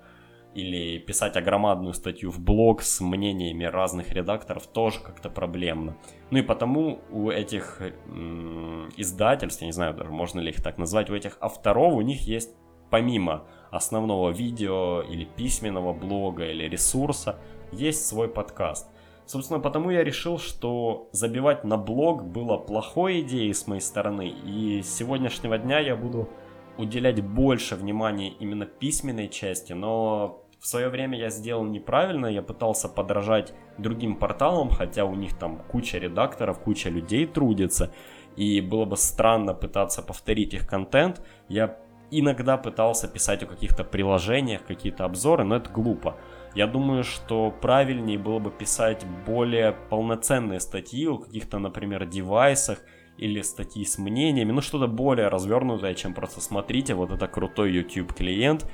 или 0.55 0.97
писать 0.97 1.35
огромадную 1.35 1.93
статью 1.93 2.31
в 2.31 2.39
блог 2.39 2.81
с 2.81 3.01
мнениями 3.01 3.65
разных 3.65 4.11
редакторов 4.11 4.65
тоже 4.67 4.99
как-то 5.01 5.29
проблемно. 5.29 5.97
Ну 6.31 6.39
и 6.39 6.41
потому 6.41 7.01
у 7.11 7.29
этих 7.29 7.81
м- 8.07 8.89
издательств, 8.97 9.61
я 9.61 9.67
не 9.67 9.73
знаю 9.73 9.93
даже 9.93 10.11
можно 10.11 10.39
ли 10.39 10.49
их 10.49 10.63
так 10.63 10.77
назвать, 10.77 11.09
у 11.09 11.15
этих 11.15 11.37
авторов 11.41 11.93
у 11.93 12.01
них 12.01 12.21
есть 12.21 12.55
помимо 12.89 13.45
основного 13.71 14.29
видео 14.29 15.01
или 15.01 15.25
письменного 15.25 15.91
блога 15.93 16.45
или 16.45 16.63
ресурса, 16.63 17.37
есть 17.71 18.07
свой 18.07 18.29
подкаст. 18.29 18.87
Собственно, 19.25 19.59
потому 19.59 19.89
я 19.89 20.03
решил, 20.03 20.37
что 20.37 21.09
забивать 21.11 21.63
на 21.63 21.77
блог 21.77 22.23
было 22.23 22.57
плохой 22.57 23.21
идеей 23.21 23.53
с 23.53 23.67
моей 23.67 23.81
стороны, 23.81 24.29
и 24.29 24.81
с 24.81 24.95
сегодняшнего 24.95 25.57
дня 25.57 25.79
я 25.79 25.95
буду 25.95 26.29
уделять 26.77 27.21
больше 27.21 27.75
внимания 27.75 28.29
именно 28.39 28.65
письменной 28.65 29.29
части, 29.29 29.73
но 29.73 30.44
в 30.65 30.67
свое 30.67 30.89
время 30.89 31.15
я 31.15 31.29
сделал 31.29 31.63
неправильно, 31.63 32.25
я 32.25 32.41
пытался 32.41 32.89
подражать 32.89 33.53
другим 33.77 34.15
порталам, 34.15 34.71
хотя 34.71 35.05
у 35.05 35.13
них 35.13 35.37
там 35.37 35.59
куча 35.59 35.99
редакторов, 35.99 36.57
куча 36.57 36.89
людей 36.89 37.27
трудится, 37.27 37.93
и 38.35 38.61
было 38.61 38.85
бы 38.85 38.97
странно 38.97 39.53
пытаться 39.53 40.01
повторить 40.01 40.55
их 40.55 40.67
контент. 40.67 41.21
Я 41.49 41.77
иногда 42.09 42.57
пытался 42.57 43.07
писать 43.07 43.43
о 43.43 43.45
каких-то 43.45 43.83
приложениях, 43.83 44.65
какие-то 44.65 45.05
обзоры, 45.05 45.43
но 45.43 45.57
это 45.57 45.69
глупо. 45.69 46.17
Я 46.55 46.65
думаю, 46.65 47.03
что 47.03 47.51
правильнее 47.51 48.17
было 48.17 48.39
бы 48.39 48.49
писать 48.49 49.05
более 49.27 49.73
полноценные 49.91 50.59
статьи 50.59 51.07
о 51.07 51.19
каких-то, 51.19 51.59
например, 51.59 52.07
девайсах 52.07 52.79
или 53.17 53.41
статьи 53.41 53.85
с 53.85 53.99
мнениями, 53.99 54.51
ну 54.51 54.61
что-то 54.61 54.87
более 54.87 55.27
развернутое, 55.27 55.93
чем 55.93 56.15
просто 56.15 56.41
смотрите, 56.41 56.95
вот 56.95 57.11
это 57.11 57.27
крутой 57.27 57.71
YouTube 57.71 58.13
клиент, 58.13 58.65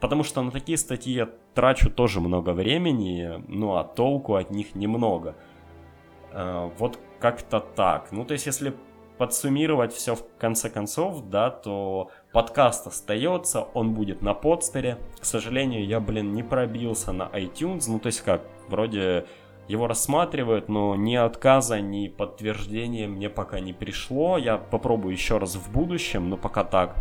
Потому 0.00 0.24
что 0.24 0.42
на 0.42 0.50
такие 0.50 0.78
статьи 0.78 1.12
я 1.12 1.28
трачу 1.54 1.90
тоже 1.90 2.20
много 2.20 2.50
времени, 2.50 3.42
ну 3.48 3.76
а 3.76 3.84
толку 3.84 4.34
от 4.34 4.50
них 4.50 4.74
немного. 4.74 5.36
Э, 6.32 6.70
вот 6.78 6.98
как-то 7.18 7.60
так. 7.60 8.10
Ну 8.12 8.24
то 8.24 8.32
есть 8.32 8.46
если 8.46 8.74
подсуммировать 9.18 9.92
все 9.92 10.14
в 10.14 10.24
конце 10.38 10.70
концов, 10.70 11.28
да, 11.28 11.50
то 11.50 12.10
подкаст 12.32 12.86
остается, 12.86 13.60
он 13.74 13.92
будет 13.92 14.22
на 14.22 14.32
подстере. 14.32 14.96
К 15.20 15.26
сожалению, 15.26 15.84
я, 15.84 16.00
блин, 16.00 16.32
не 16.32 16.42
пробился 16.42 17.12
на 17.12 17.24
iTunes, 17.24 17.84
ну 17.88 17.98
то 17.98 18.06
есть 18.06 18.22
как, 18.22 18.40
вроде 18.68 19.26
его 19.68 19.86
рассматривают, 19.86 20.70
но 20.70 20.96
ни 20.96 21.14
отказа, 21.16 21.80
ни 21.80 22.08
подтверждения 22.08 23.06
мне 23.06 23.28
пока 23.28 23.60
не 23.60 23.74
пришло. 23.74 24.38
Я 24.38 24.56
попробую 24.56 25.12
еще 25.12 25.36
раз 25.36 25.54
в 25.54 25.70
будущем, 25.70 26.30
но 26.30 26.38
пока 26.38 26.64
так. 26.64 26.96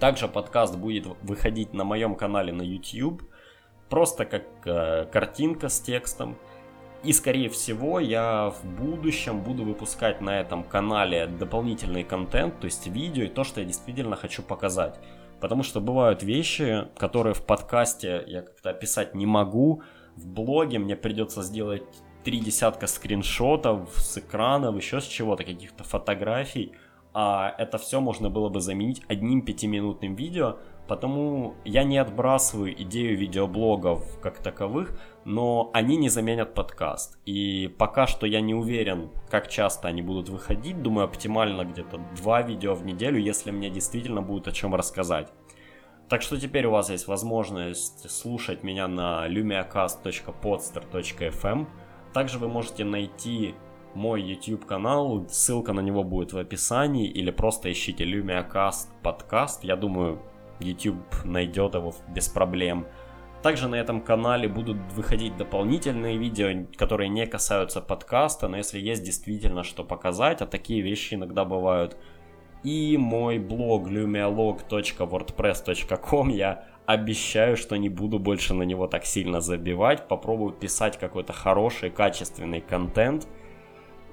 Также 0.00 0.28
подкаст 0.28 0.78
будет 0.78 1.06
выходить 1.20 1.74
на 1.74 1.84
моем 1.84 2.14
канале 2.14 2.54
на 2.54 2.62
YouTube, 2.62 3.22
просто 3.90 4.24
как 4.24 4.44
э, 4.64 5.04
картинка 5.12 5.68
с 5.68 5.78
текстом. 5.78 6.38
И 7.04 7.12
скорее 7.12 7.50
всего 7.50 8.00
я 8.00 8.48
в 8.48 8.64
будущем 8.64 9.42
буду 9.42 9.62
выпускать 9.62 10.22
на 10.22 10.40
этом 10.40 10.64
канале 10.64 11.26
дополнительный 11.26 12.02
контент, 12.02 12.60
то 12.60 12.64
есть 12.64 12.86
видео 12.86 13.24
и 13.24 13.28
то, 13.28 13.44
что 13.44 13.60
я 13.60 13.66
действительно 13.66 14.16
хочу 14.16 14.42
показать. 14.42 14.98
Потому 15.38 15.62
что 15.62 15.82
бывают 15.82 16.22
вещи, 16.22 16.88
которые 16.96 17.34
в 17.34 17.44
подкасте 17.44 18.24
я 18.26 18.40
как-то 18.40 18.70
описать 18.70 19.14
не 19.14 19.26
могу. 19.26 19.82
В 20.16 20.26
блоге 20.26 20.78
мне 20.78 20.96
придется 20.96 21.42
сделать 21.42 21.84
три 22.24 22.40
десятка 22.40 22.86
скриншотов 22.86 23.90
с 23.96 24.16
экранов, 24.16 24.76
еще 24.76 25.02
с 25.02 25.04
чего-то, 25.04 25.44
каких-то 25.44 25.84
фотографий 25.84 26.72
а 27.12 27.52
это 27.58 27.76
все 27.78 28.00
можно 28.00 28.30
было 28.30 28.48
бы 28.48 28.60
заменить 28.60 29.02
одним 29.08 29.42
пятиминутным 29.42 30.14
видео, 30.14 30.58
потому 30.86 31.54
я 31.64 31.82
не 31.84 31.98
отбрасываю 31.98 32.80
идею 32.82 33.18
видеоблогов 33.18 34.20
как 34.20 34.38
таковых, 34.38 34.96
но 35.24 35.70
они 35.72 35.96
не 35.96 36.08
заменят 36.08 36.54
подкаст. 36.54 37.18
И 37.26 37.68
пока 37.78 38.06
что 38.06 38.26
я 38.26 38.40
не 38.40 38.54
уверен, 38.54 39.10
как 39.28 39.48
часто 39.48 39.88
они 39.88 40.02
будут 40.02 40.28
выходить, 40.28 40.82
думаю, 40.82 41.06
оптимально 41.06 41.64
где-то 41.64 42.00
два 42.16 42.42
видео 42.42 42.74
в 42.74 42.84
неделю, 42.84 43.18
если 43.18 43.50
мне 43.50 43.70
действительно 43.70 44.22
будет 44.22 44.46
о 44.48 44.52
чем 44.52 44.74
рассказать. 44.74 45.32
Так 46.08 46.22
что 46.22 46.40
теперь 46.40 46.66
у 46.66 46.70
вас 46.72 46.90
есть 46.90 47.06
возможность 47.06 48.10
слушать 48.10 48.64
меня 48.64 48.88
на 48.88 49.28
lumiacast.podster.fm. 49.28 51.66
Также 52.12 52.40
вы 52.40 52.48
можете 52.48 52.84
найти 52.84 53.54
мой 53.94 54.22
YouTube 54.22 54.66
канал, 54.66 55.26
ссылка 55.28 55.72
на 55.72 55.80
него 55.80 56.04
будет 56.04 56.32
в 56.32 56.38
описании, 56.38 57.08
или 57.08 57.30
просто 57.30 57.72
ищите 57.72 58.04
LumiaCast 58.04 58.88
подкаст, 59.02 59.64
я 59.64 59.74
думаю, 59.76 60.20
YouTube 60.60 61.02
найдет 61.24 61.74
его 61.74 61.92
без 62.08 62.28
проблем. 62.28 62.86
Также 63.42 63.68
на 63.68 63.74
этом 63.76 64.02
канале 64.02 64.48
будут 64.48 64.76
выходить 64.92 65.36
дополнительные 65.36 66.18
видео, 66.18 66.66
которые 66.76 67.08
не 67.08 67.26
касаются 67.26 67.80
подкаста, 67.80 68.48
но 68.48 68.58
если 68.58 68.78
есть 68.78 69.02
действительно 69.02 69.62
что 69.62 69.82
показать, 69.82 70.42
а 70.42 70.46
такие 70.46 70.82
вещи 70.82 71.14
иногда 71.14 71.46
бывают. 71.46 71.96
И 72.62 72.98
мой 72.98 73.38
блог 73.38 73.88
lumialog.wordpress.com 73.88 76.28
я 76.28 76.66
обещаю, 76.84 77.56
что 77.56 77.76
не 77.76 77.88
буду 77.88 78.18
больше 78.18 78.52
на 78.52 78.64
него 78.64 78.86
так 78.86 79.06
сильно 79.06 79.40
забивать, 79.40 80.06
попробую 80.06 80.52
писать 80.52 80.98
какой-то 80.98 81.32
хороший, 81.32 81.88
качественный 81.90 82.60
контент– 82.60 83.26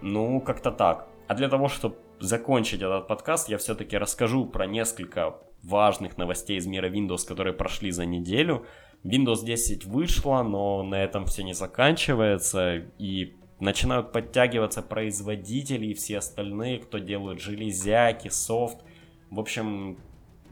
ну, 0.01 0.41
как-то 0.41 0.71
так. 0.71 1.07
А 1.27 1.35
для 1.35 1.49
того, 1.49 1.67
чтобы 1.67 1.97
закончить 2.19 2.81
этот 2.81 3.07
подкаст, 3.07 3.49
я 3.49 3.57
все-таки 3.57 3.97
расскажу 3.97 4.45
про 4.45 4.65
несколько 4.65 5.35
важных 5.63 6.17
новостей 6.17 6.57
из 6.57 6.65
мира 6.65 6.89
Windows, 6.89 7.27
которые 7.27 7.53
прошли 7.53 7.91
за 7.91 8.05
неделю. 8.05 8.65
Windows 9.03 9.43
10 9.43 9.85
вышла, 9.85 10.43
но 10.43 10.83
на 10.83 11.03
этом 11.03 11.25
все 11.25 11.43
не 11.43 11.53
заканчивается, 11.53 12.83
и 12.97 13.35
начинают 13.59 14.11
подтягиваться 14.11 14.81
производители 14.81 15.87
и 15.87 15.93
все 15.93 16.19
остальные, 16.19 16.79
кто 16.79 16.97
делают 16.97 17.41
железяки, 17.41 18.29
софт. 18.29 18.77
В 19.29 19.39
общем, 19.39 19.97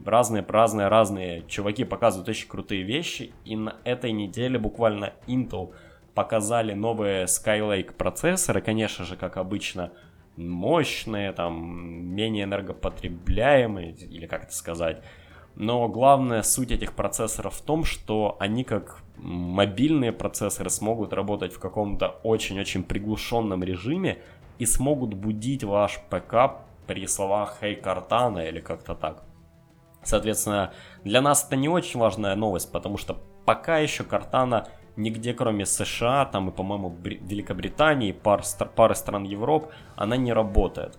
разные, 0.04 0.44
разные, 0.46 0.88
разные 0.88 1.44
чуваки 1.48 1.84
показывают 1.84 2.28
очень 2.28 2.48
крутые 2.48 2.82
вещи, 2.82 3.32
и 3.44 3.56
на 3.56 3.76
этой 3.84 4.12
неделе 4.12 4.58
буквально 4.58 5.14
Intel– 5.26 5.72
показали 6.16 6.72
новые 6.72 7.26
Skylake 7.26 7.92
процессоры, 7.92 8.62
конечно 8.62 9.04
же, 9.04 9.16
как 9.16 9.36
обычно, 9.36 9.92
мощные, 10.36 11.32
там, 11.32 11.54
менее 12.14 12.44
энергопотребляемые, 12.44 13.92
или 13.92 14.26
как 14.26 14.44
это 14.44 14.54
сказать. 14.54 15.02
Но 15.56 15.86
главная 15.88 16.42
суть 16.42 16.70
этих 16.70 16.94
процессоров 16.94 17.54
в 17.54 17.62
том, 17.62 17.84
что 17.84 18.38
они 18.40 18.64
как 18.64 19.02
мобильные 19.16 20.12
процессоры 20.12 20.70
смогут 20.70 21.12
работать 21.12 21.52
в 21.52 21.58
каком-то 21.58 22.08
очень-очень 22.22 22.82
приглушенном 22.82 23.62
режиме 23.62 24.18
и 24.58 24.64
смогут 24.64 25.12
будить 25.12 25.64
ваш 25.64 26.00
ПК 26.08 26.62
при 26.86 27.06
словах 27.06 27.58
«Hey, 27.60 27.78
Cortana» 27.78 28.48
или 28.48 28.60
как-то 28.60 28.94
так. 28.94 29.22
Соответственно, 30.02 30.72
для 31.04 31.20
нас 31.20 31.44
это 31.46 31.56
не 31.56 31.68
очень 31.68 32.00
важная 32.00 32.36
новость, 32.36 32.72
потому 32.72 32.96
что 32.96 33.18
пока 33.44 33.78
еще 33.78 34.02
Cortana 34.02 34.66
нигде 34.96 35.34
кроме 35.34 35.66
США, 35.66 36.24
там 36.26 36.48
и, 36.48 36.52
по-моему, 36.52 36.88
Бри- 36.90 37.20
Великобритании, 37.26 38.12
пар, 38.12 38.42
пары 38.74 38.94
стран 38.94 39.24
Европы, 39.24 39.70
она 39.96 40.16
не 40.16 40.32
работает. 40.32 40.98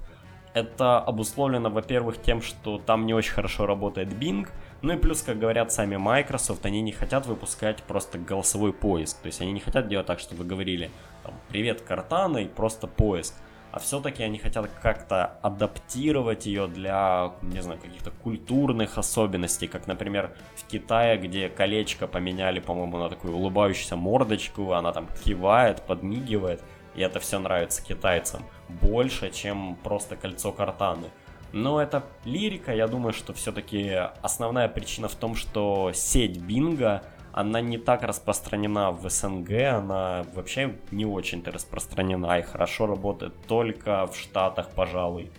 Это 0.54 1.00
обусловлено, 1.00 1.70
во-первых, 1.70 2.22
тем, 2.22 2.42
что 2.42 2.80
там 2.80 3.06
не 3.06 3.14
очень 3.14 3.34
хорошо 3.34 3.66
работает 3.66 4.10
Bing, 4.14 4.48
ну 4.82 4.94
и 4.94 4.98
плюс, 4.98 5.22
как 5.22 5.40
говорят 5.40 5.72
сами 5.72 5.98
Microsoft, 5.98 6.66
они 6.66 6.82
не 6.82 6.92
хотят 6.92 7.26
выпускать 7.26 7.84
просто 7.84 8.18
голосовой 8.18 8.74
поиск. 8.74 9.20
То 9.22 9.28
есть 9.28 9.42
они 9.42 9.52
не 9.52 9.60
хотят 9.60 9.88
делать 9.88 10.08
так, 10.08 10.20
чтобы 10.20 10.44
вы 10.44 10.50
говорили 10.50 10.90
там, 11.24 11.34
«Привет, 11.50 11.82
Картана» 11.82 12.38
и 12.38 12.48
просто 12.48 12.88
поиск 12.88 13.36
а 13.78 13.80
все-таки 13.80 14.24
они 14.24 14.40
хотят 14.40 14.72
как-то 14.82 15.38
адаптировать 15.44 16.48
ее 16.48 16.68
для, 16.68 17.34
не 17.44 17.62
знаю, 17.62 17.80
каких-то 17.80 18.10
культурных 18.10 18.98
особенностей, 18.98 19.68
как, 19.68 19.86
например, 19.86 20.32
в 20.56 20.66
Китае, 20.66 21.20
где 21.20 21.48
колечко 21.48 22.08
поменяли, 22.08 22.60
по-моему, 22.60 22.98
на 22.98 23.08
такую 23.08 23.36
улыбающуюся 23.36 23.96
мордочку, 23.96 24.74
она 24.74 24.92
там 24.94 25.08
кивает, 25.24 25.84
подмигивает, 25.84 26.64
и 26.96 27.02
это 27.02 27.20
все 27.20 27.38
нравится 27.38 27.84
китайцам 27.84 28.42
больше, 28.68 29.30
чем 29.30 29.78
просто 29.84 30.16
кольцо 30.16 30.52
картаны. 30.52 31.12
Но 31.54 31.80
это 31.80 32.04
лирика, 32.26 32.74
я 32.74 32.88
думаю, 32.88 33.14
что 33.14 33.32
все-таки 33.34 33.92
основная 34.24 34.70
причина 34.70 35.08
в 35.08 35.14
том, 35.14 35.36
что 35.36 35.92
сеть 35.94 36.40
Бинга 36.40 37.04
она 37.38 37.62
не 37.62 37.78
так 37.78 38.02
распространена 38.02 38.92
в 38.92 39.08
СНГ, 39.08 39.52
она 39.72 40.26
вообще 40.34 40.76
не 40.90 41.06
очень-то 41.06 41.52
распространена 41.52 42.40
и 42.40 42.42
хорошо 42.42 42.88
работает 42.88 43.34
только 43.48 44.08
в 44.08 44.18
Штатах, 44.18 44.72
пожалуй. 44.72 45.30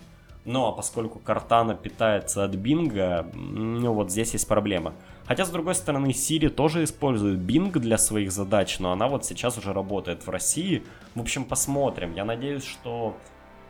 Но 0.45 0.69
а 0.69 0.71
поскольку 0.71 1.19
Cortana 1.19 1.77
питается 1.77 2.45
от 2.45 2.55
Bing, 2.55 3.29
ну 3.33 3.91
вот 3.91 4.11
здесь 4.11 4.31
есть 4.31 4.47
проблема. 4.47 4.93
Хотя, 5.25 5.43
с 5.43 5.49
другой 5.49 5.75
стороны, 5.75 6.07
Siri 6.07 6.47
тоже 6.47 6.85
использует 6.85 7.39
Bing 7.39 7.77
для 7.77 7.97
своих 7.97 8.31
задач, 8.31 8.79
но 8.79 8.93
она 8.93 9.09
вот 9.09 9.25
сейчас 9.25 9.57
уже 9.57 9.73
работает 9.73 10.25
в 10.25 10.29
России. 10.29 10.83
В 11.15 11.19
общем, 11.19 11.43
посмотрим. 11.43 12.13
Я 12.15 12.23
надеюсь, 12.23 12.63
что 12.63 13.17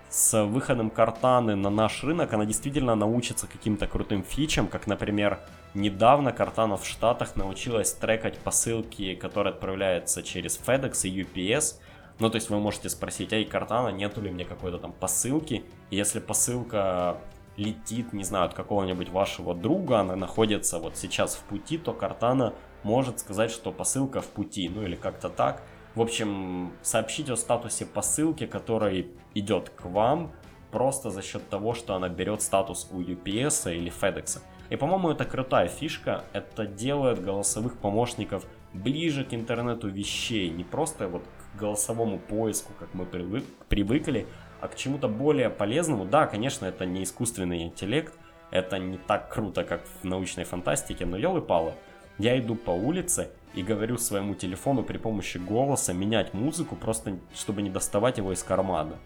с 0.09 0.43
выходом 0.45 0.89
Картаны 0.89 1.55
на 1.55 1.69
наш 1.69 2.03
рынок 2.03 2.33
она 2.33 2.45
действительно 2.45 2.95
научится 2.95 3.45
каким-то 3.47 3.85
крутым 3.85 4.23
фичам, 4.23 4.67
как, 4.67 4.87
например, 4.87 5.39
недавно 5.75 6.31
Картана 6.31 6.77
в 6.77 6.85
Штатах 6.85 7.35
научилась 7.35 7.93
трекать 7.93 8.39
посылки, 8.39 9.13
которые 9.13 9.53
отправляются 9.53 10.23
через 10.23 10.59
FedEx 10.59 11.07
и 11.07 11.21
UPS. 11.21 11.75
Ну, 12.17 12.29
то 12.29 12.35
есть 12.35 12.49
вы 12.49 12.59
можете 12.59 12.89
спросить, 12.89 13.31
эй, 13.33 13.45
Картана, 13.45 13.89
нету 13.89 14.19
ли 14.21 14.31
мне 14.31 14.45
какой-то 14.45 14.79
там 14.79 14.93
посылки? 14.93 15.63
И 15.91 15.95
если 15.95 16.19
посылка 16.19 17.17
летит, 17.55 18.11
не 18.11 18.23
знаю, 18.23 18.45
от 18.45 18.53
какого-нибудь 18.53 19.09
вашего 19.09 19.53
друга, 19.53 19.99
она 19.99 20.15
находится 20.15 20.79
вот 20.79 20.97
сейчас 20.97 21.35
в 21.35 21.43
пути, 21.43 21.77
то 21.77 21.93
Картана 21.93 22.53
может 22.83 23.19
сказать, 23.19 23.51
что 23.51 23.71
посылка 23.71 24.21
в 24.21 24.27
пути, 24.27 24.69
ну 24.69 24.83
или 24.83 24.95
как-то 24.95 25.29
так. 25.29 25.61
В 25.99 26.01
общем, 26.01 26.71
сообщить 26.81 27.29
о 27.29 27.35
статусе 27.35 27.85
посылки, 27.85 28.45
который 28.45 29.09
идет 29.33 29.69
к 29.69 29.83
вам, 29.83 30.31
просто 30.71 31.09
за 31.09 31.21
счет 31.21 31.49
того, 31.49 31.73
что 31.73 31.93
она 31.93 32.07
берет 32.07 32.41
статус 32.41 32.87
у 32.89 33.01
UPS 33.01 33.75
или 33.75 33.91
FedEx. 33.91 34.39
И, 34.69 34.77
по-моему, 34.77 35.09
это 35.09 35.25
крутая 35.25 35.67
фишка. 35.67 36.23
Это 36.31 36.65
делает 36.65 37.21
голосовых 37.21 37.77
помощников 37.77 38.45
ближе 38.71 39.25
к 39.25 39.33
интернету 39.33 39.89
вещей. 39.89 40.49
Не 40.49 40.63
просто 40.63 41.09
вот 41.09 41.23
к 41.23 41.59
голосовому 41.59 42.17
поиску, 42.17 42.71
как 42.79 42.93
мы 42.93 43.05
привык, 43.05 43.43
привыкли, 43.67 44.25
а 44.61 44.69
к 44.69 44.77
чему-то 44.77 45.09
более 45.09 45.49
полезному. 45.49 46.05
Да, 46.05 46.27
конечно, 46.27 46.65
это 46.65 46.85
не 46.85 47.03
искусственный 47.03 47.63
интеллект. 47.63 48.13
Это 48.51 48.79
не 48.79 48.97
так 48.99 49.33
круто, 49.33 49.65
как 49.65 49.81
в 50.01 50.05
научной 50.05 50.45
фантастике, 50.45 51.05
но 51.05 51.17
елы-палы. 51.17 51.73
Я 52.17 52.39
иду 52.39 52.55
по 52.55 52.71
улице, 52.71 53.31
и 53.53 53.63
говорю 53.63 53.97
своему 53.97 54.35
телефону 54.35 54.83
при 54.83 54.97
помощи 54.97 55.37
голоса 55.37 55.93
менять 55.93 56.33
музыку, 56.33 56.75
просто 56.75 57.19
чтобы 57.33 57.61
не 57.61 57.69
доставать 57.69 58.17
его 58.17 58.31
из 58.31 58.43
кармана. 58.43 58.97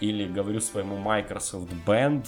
Или 0.00 0.26
говорю 0.26 0.58
своему 0.60 0.96
Microsoft 0.96 1.72
Band 1.86 2.26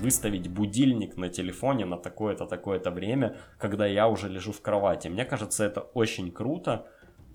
выставить 0.00 0.48
будильник 0.48 1.16
на 1.16 1.28
телефоне 1.28 1.84
на 1.84 1.96
такое-то, 1.96 2.46
такое-то 2.46 2.92
время, 2.92 3.36
когда 3.58 3.86
я 3.86 4.06
уже 4.06 4.28
лежу 4.28 4.52
в 4.52 4.60
кровати. 4.60 5.08
Мне 5.08 5.24
кажется, 5.24 5.64
это 5.64 5.80
очень 5.80 6.30
круто. 6.30 6.86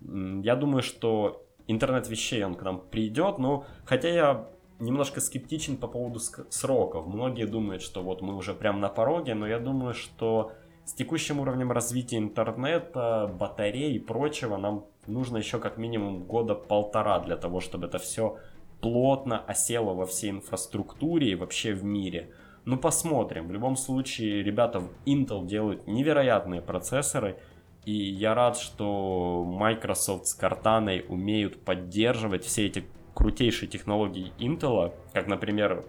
Я 0.02 0.56
думаю, 0.56 0.82
что 0.82 1.46
интернет 1.68 2.08
вещей, 2.08 2.46
он 2.46 2.56
к 2.56 2.64
нам 2.64 2.80
придет, 2.80 3.40
но 3.40 3.66
хотя 3.84 4.08
я 4.08 4.48
немножко 4.80 5.20
скептичен 5.22 5.78
по 5.78 5.88
поводу 5.88 6.20
сроков. 6.20 7.06
Многие 7.08 7.46
думают, 7.46 7.82
что 7.82 8.02
вот 8.02 8.22
мы 8.22 8.36
уже 8.36 8.54
прям 8.54 8.80
на 8.80 8.90
пороге, 8.90 9.34
но 9.36 9.48
я 9.48 9.60
думаю, 9.60 9.94
что 9.94 10.54
с 10.86 10.94
текущим 10.94 11.40
уровнем 11.40 11.72
развития 11.72 12.18
интернета, 12.18 13.34
батарей 13.40 13.96
и 13.96 14.00
прочего 14.00 14.58
нам 14.58 14.86
нужно 15.08 15.38
еще 15.38 15.60
как 15.60 15.78
минимум 15.78 16.24
года 16.24 16.56
полтора 16.56 17.20
для 17.20 17.38
того, 17.38 17.60
чтобы 17.60 17.88
это 17.88 18.00
все 18.00 18.38
плотно 18.82 19.40
осело 19.40 19.94
во 19.94 20.06
всей 20.06 20.32
инфраструктуре 20.32 21.32
и 21.32 21.36
вообще 21.36 21.74
в 21.74 21.84
мире. 21.84 22.32
Ну 22.66 22.78
посмотрим. 22.78 23.48
В 23.48 23.52
любом 23.52 23.76
случае, 23.76 24.44
ребята 24.44 24.80
в 24.80 24.90
Intel 25.06 25.46
делают 25.46 25.88
невероятные 25.88 26.62
процессоры. 26.62 27.40
И 27.86 27.94
я 27.94 28.36
рад, 28.36 28.58
что 28.58 29.44
Microsoft 29.44 30.28
с 30.28 30.40
Cortana 30.40 31.04
умеют 31.08 31.64
поддерживать 31.64 32.44
все 32.44 32.68
эти 32.68 32.86
крутейшие 33.16 33.68
технологии 33.68 34.32
Intel, 34.38 34.94
как, 35.14 35.28
например, 35.28 35.84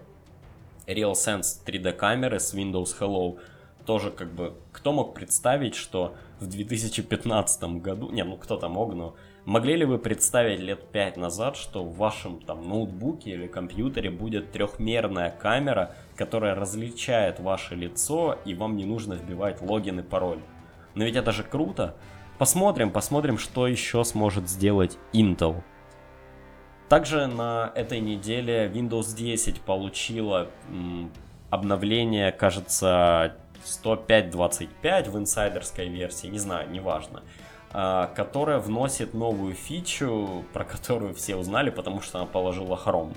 RealSense 0.87 1.63
3D 1.65 1.93
камеры 1.93 2.39
с 2.39 2.53
Windows 2.55 2.99
Hello– 2.99 3.39
тоже 3.85 4.11
как 4.11 4.31
бы, 4.33 4.53
кто 4.71 4.91
мог 4.91 5.13
представить, 5.13 5.75
что 5.75 6.15
в 6.39 6.47
2015 6.47 7.63
году, 7.81 8.11
не, 8.11 8.23
ну 8.23 8.37
кто-то 8.37 8.69
мог, 8.69 8.93
но 8.93 9.15
могли 9.45 9.75
ли 9.75 9.85
вы 9.85 9.97
представить 9.97 10.59
лет 10.59 10.91
5 10.91 11.17
назад, 11.17 11.55
что 11.55 11.83
в 11.83 11.97
вашем 11.97 12.41
там 12.41 12.67
ноутбуке 12.67 13.31
или 13.31 13.47
компьютере 13.47 14.09
будет 14.09 14.51
трехмерная 14.51 15.29
камера, 15.31 15.95
которая 16.15 16.55
различает 16.55 17.39
ваше 17.39 17.75
лицо 17.75 18.37
и 18.45 18.53
вам 18.53 18.77
не 18.77 18.85
нужно 18.85 19.13
вбивать 19.13 19.61
логин 19.61 19.99
и 19.99 20.03
пароль? 20.03 20.39
Но 20.95 21.03
ведь 21.03 21.15
это 21.15 21.31
же 21.31 21.43
круто. 21.43 21.95
Посмотрим, 22.37 22.91
посмотрим, 22.91 23.37
что 23.37 23.67
еще 23.67 24.03
сможет 24.03 24.49
сделать 24.49 24.97
Intel. 25.13 25.61
Также 26.89 27.27
на 27.27 27.71
этой 27.75 27.99
неделе 27.99 28.71
Windows 28.73 29.15
10 29.15 29.61
получила 29.61 30.49
м, 30.69 31.11
обновление, 31.49 32.31
кажется, 32.31 33.37
105.25 33.65 35.09
в 35.09 35.17
инсайдерской 35.17 35.87
версии, 35.87 36.27
не 36.27 36.39
знаю, 36.39 36.69
неважно, 36.69 37.23
а, 37.71 38.07
которая 38.15 38.59
вносит 38.59 39.13
новую 39.13 39.55
фичу, 39.55 40.45
про 40.53 40.63
которую 40.63 41.13
все 41.13 41.35
узнали, 41.35 41.69
потому 41.69 42.01
что 42.01 42.19
она 42.19 42.27
положила 42.27 42.79
Chrome. 42.83 43.15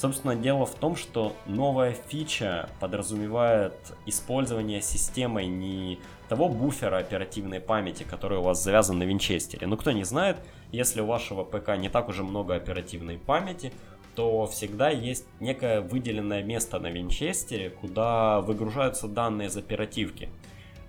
Собственно, 0.00 0.34
дело 0.34 0.64
в 0.64 0.74
том, 0.76 0.96
что 0.96 1.36
новая 1.44 1.92
фича 1.92 2.70
подразумевает 2.80 3.74
использование 4.06 4.80
системой 4.80 5.46
не 5.46 5.98
того 6.30 6.48
буфера 6.48 6.96
оперативной 6.96 7.60
памяти, 7.60 8.04
который 8.04 8.38
у 8.38 8.42
вас 8.42 8.64
завязан 8.64 8.98
на 8.98 9.02
винчестере. 9.02 9.66
Но 9.66 9.76
кто 9.76 9.90
не 9.90 10.04
знает, 10.04 10.38
если 10.72 11.02
у 11.02 11.06
вашего 11.06 11.44
ПК 11.44 11.76
не 11.76 11.90
так 11.90 12.08
уже 12.08 12.22
много 12.22 12.54
оперативной 12.54 13.18
памяти, 13.18 13.74
то 14.20 14.46
всегда 14.46 14.90
есть 14.90 15.24
некое 15.40 15.80
выделенное 15.80 16.42
место 16.42 16.78
на 16.78 16.90
винчестере, 16.90 17.70
куда 17.70 18.42
выгружаются 18.42 19.08
данные 19.08 19.48
из 19.48 19.56
оперативки. 19.56 20.28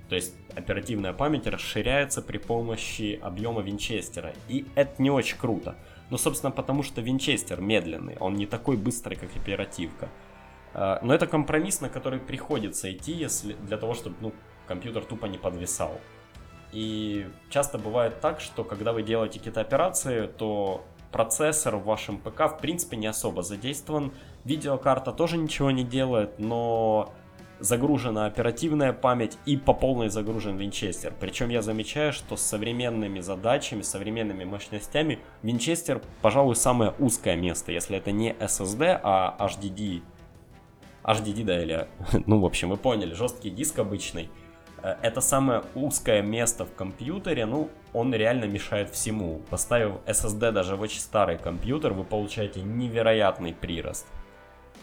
То 0.10 0.16
есть 0.16 0.36
оперативная 0.54 1.14
память 1.14 1.48
расширяется 1.48 2.22
при 2.22 2.40
помощи 2.40 3.18
объема 3.24 3.62
винчестера. 3.62 4.34
И 4.50 4.66
это 4.76 5.02
не 5.02 5.10
очень 5.10 5.38
круто. 5.38 5.76
Ну, 6.10 6.18
собственно, 6.18 6.52
потому 6.52 6.84
что 6.84 7.00
винчестер 7.00 7.62
медленный, 7.62 8.18
он 8.20 8.34
не 8.34 8.48
такой 8.48 8.76
быстрый, 8.76 9.16
как 9.16 9.30
оперативка. 9.34 10.10
А, 10.74 11.00
но 11.02 11.14
это 11.14 11.26
компромисс, 11.26 11.80
на 11.80 11.88
который 11.88 12.20
приходится 12.20 12.92
идти, 12.92 13.14
если 13.14 13.54
для 13.54 13.78
того, 13.78 13.94
чтобы 13.94 14.18
ну, 14.20 14.34
компьютер 14.68 15.06
тупо 15.06 15.28
не 15.28 15.38
подвисал. 15.38 16.02
И 16.74 17.30
часто 17.50 17.78
бывает 17.78 18.20
так, 18.20 18.42
что 18.42 18.66
когда 18.66 18.92
вы 18.92 19.04
делаете 19.04 19.40
какие-то 19.40 19.62
операции, 19.62 20.28
то 20.28 20.86
процессор 21.12 21.78
в 21.78 21.84
вашем 21.84 22.18
ПК 22.18 22.42
в 22.42 22.58
принципе 22.62 22.98
не 22.98 23.08
особо 23.08 23.44
задействован. 23.44 24.14
Видеокарта 24.44 25.12
тоже 25.12 25.38
ничего 25.38 25.72
не 25.72 25.84
делает, 25.84 26.40
но 26.40 27.14
загружена 27.62 28.26
оперативная 28.26 28.92
память 28.92 29.38
и 29.46 29.56
по 29.56 29.74
полной 29.74 30.10
загружен 30.10 30.58
винчестер. 30.58 31.14
Причем 31.20 31.50
я 31.50 31.62
замечаю, 31.62 32.12
что 32.12 32.36
с 32.36 32.42
современными 32.42 33.20
задачами, 33.20 33.84
современными 33.84 34.44
мощностями 34.44 35.20
винчестер, 35.44 36.02
пожалуй, 36.22 36.56
самое 36.56 36.94
узкое 37.00 37.36
место, 37.36 37.72
если 37.72 37.98
это 37.98 38.12
не 38.12 38.32
SSD, 38.34 39.00
а 39.04 39.38
HDD. 39.40 40.02
HDD, 41.04 41.44
да, 41.44 41.62
или... 41.62 41.88
Ну, 42.26 42.40
в 42.40 42.46
общем, 42.46 42.70
вы 42.70 42.78
поняли, 42.78 43.14
жесткий 43.14 43.50
диск 43.52 43.80
обычный. 43.80 44.30
Э, 44.84 44.96
это 45.02 45.22
самое 45.22 45.64
узкое 45.76 46.22
место 46.22 46.66
в 46.66 46.74
компьютере, 46.74 47.46
ну, 47.46 47.70
он 47.94 48.14
реально 48.14 48.46
мешает 48.46 48.90
всему. 48.90 49.42
Поставив 49.50 49.96
SSD 50.06 50.52
даже 50.52 50.76
в 50.76 50.82
очень 50.82 51.00
старый 51.00 51.38
компьютер, 51.38 51.94
вы 51.94 52.04
получаете 52.04 52.62
невероятный 52.62 53.54
прирост. 53.54 54.08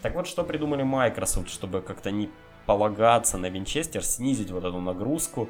Так 0.03 0.15
вот, 0.15 0.27
что 0.27 0.45
придумали 0.45 0.83
Microsoft, 0.83 1.51
чтобы 1.51 1.81
как-то 1.81 2.11
не 2.11 2.31
полагаться 2.67 3.39
на 3.39 3.49
винчестер, 3.49 4.05
снизить 4.05 4.51
вот 4.51 4.65
эту 4.65 4.79
нагрузку. 4.79 5.49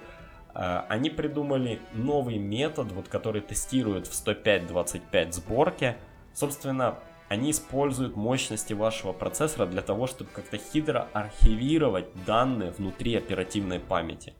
Э, 0.55 0.83
они 0.89 1.11
придумали 1.11 1.81
новый 1.93 2.39
метод, 2.39 2.93
вот, 2.93 3.09
который 3.09 3.41
тестируют 3.41 4.07
в 4.07 4.13
105.25 4.13 5.33
сборке. 5.33 5.97
Собственно, 6.33 6.99
они 7.29 7.51
используют 7.51 8.17
мощности 8.17 8.73
вашего 8.73 9.12
процессора 9.12 9.67
для 9.67 9.83
того, 9.83 10.07
чтобы 10.07 10.31
как-то 10.31 10.57
хитро 10.57 11.09
архивировать 11.12 12.07
данные 12.25 12.71
внутри 12.71 13.14
оперативной 13.14 13.81
памяти. 13.81 14.35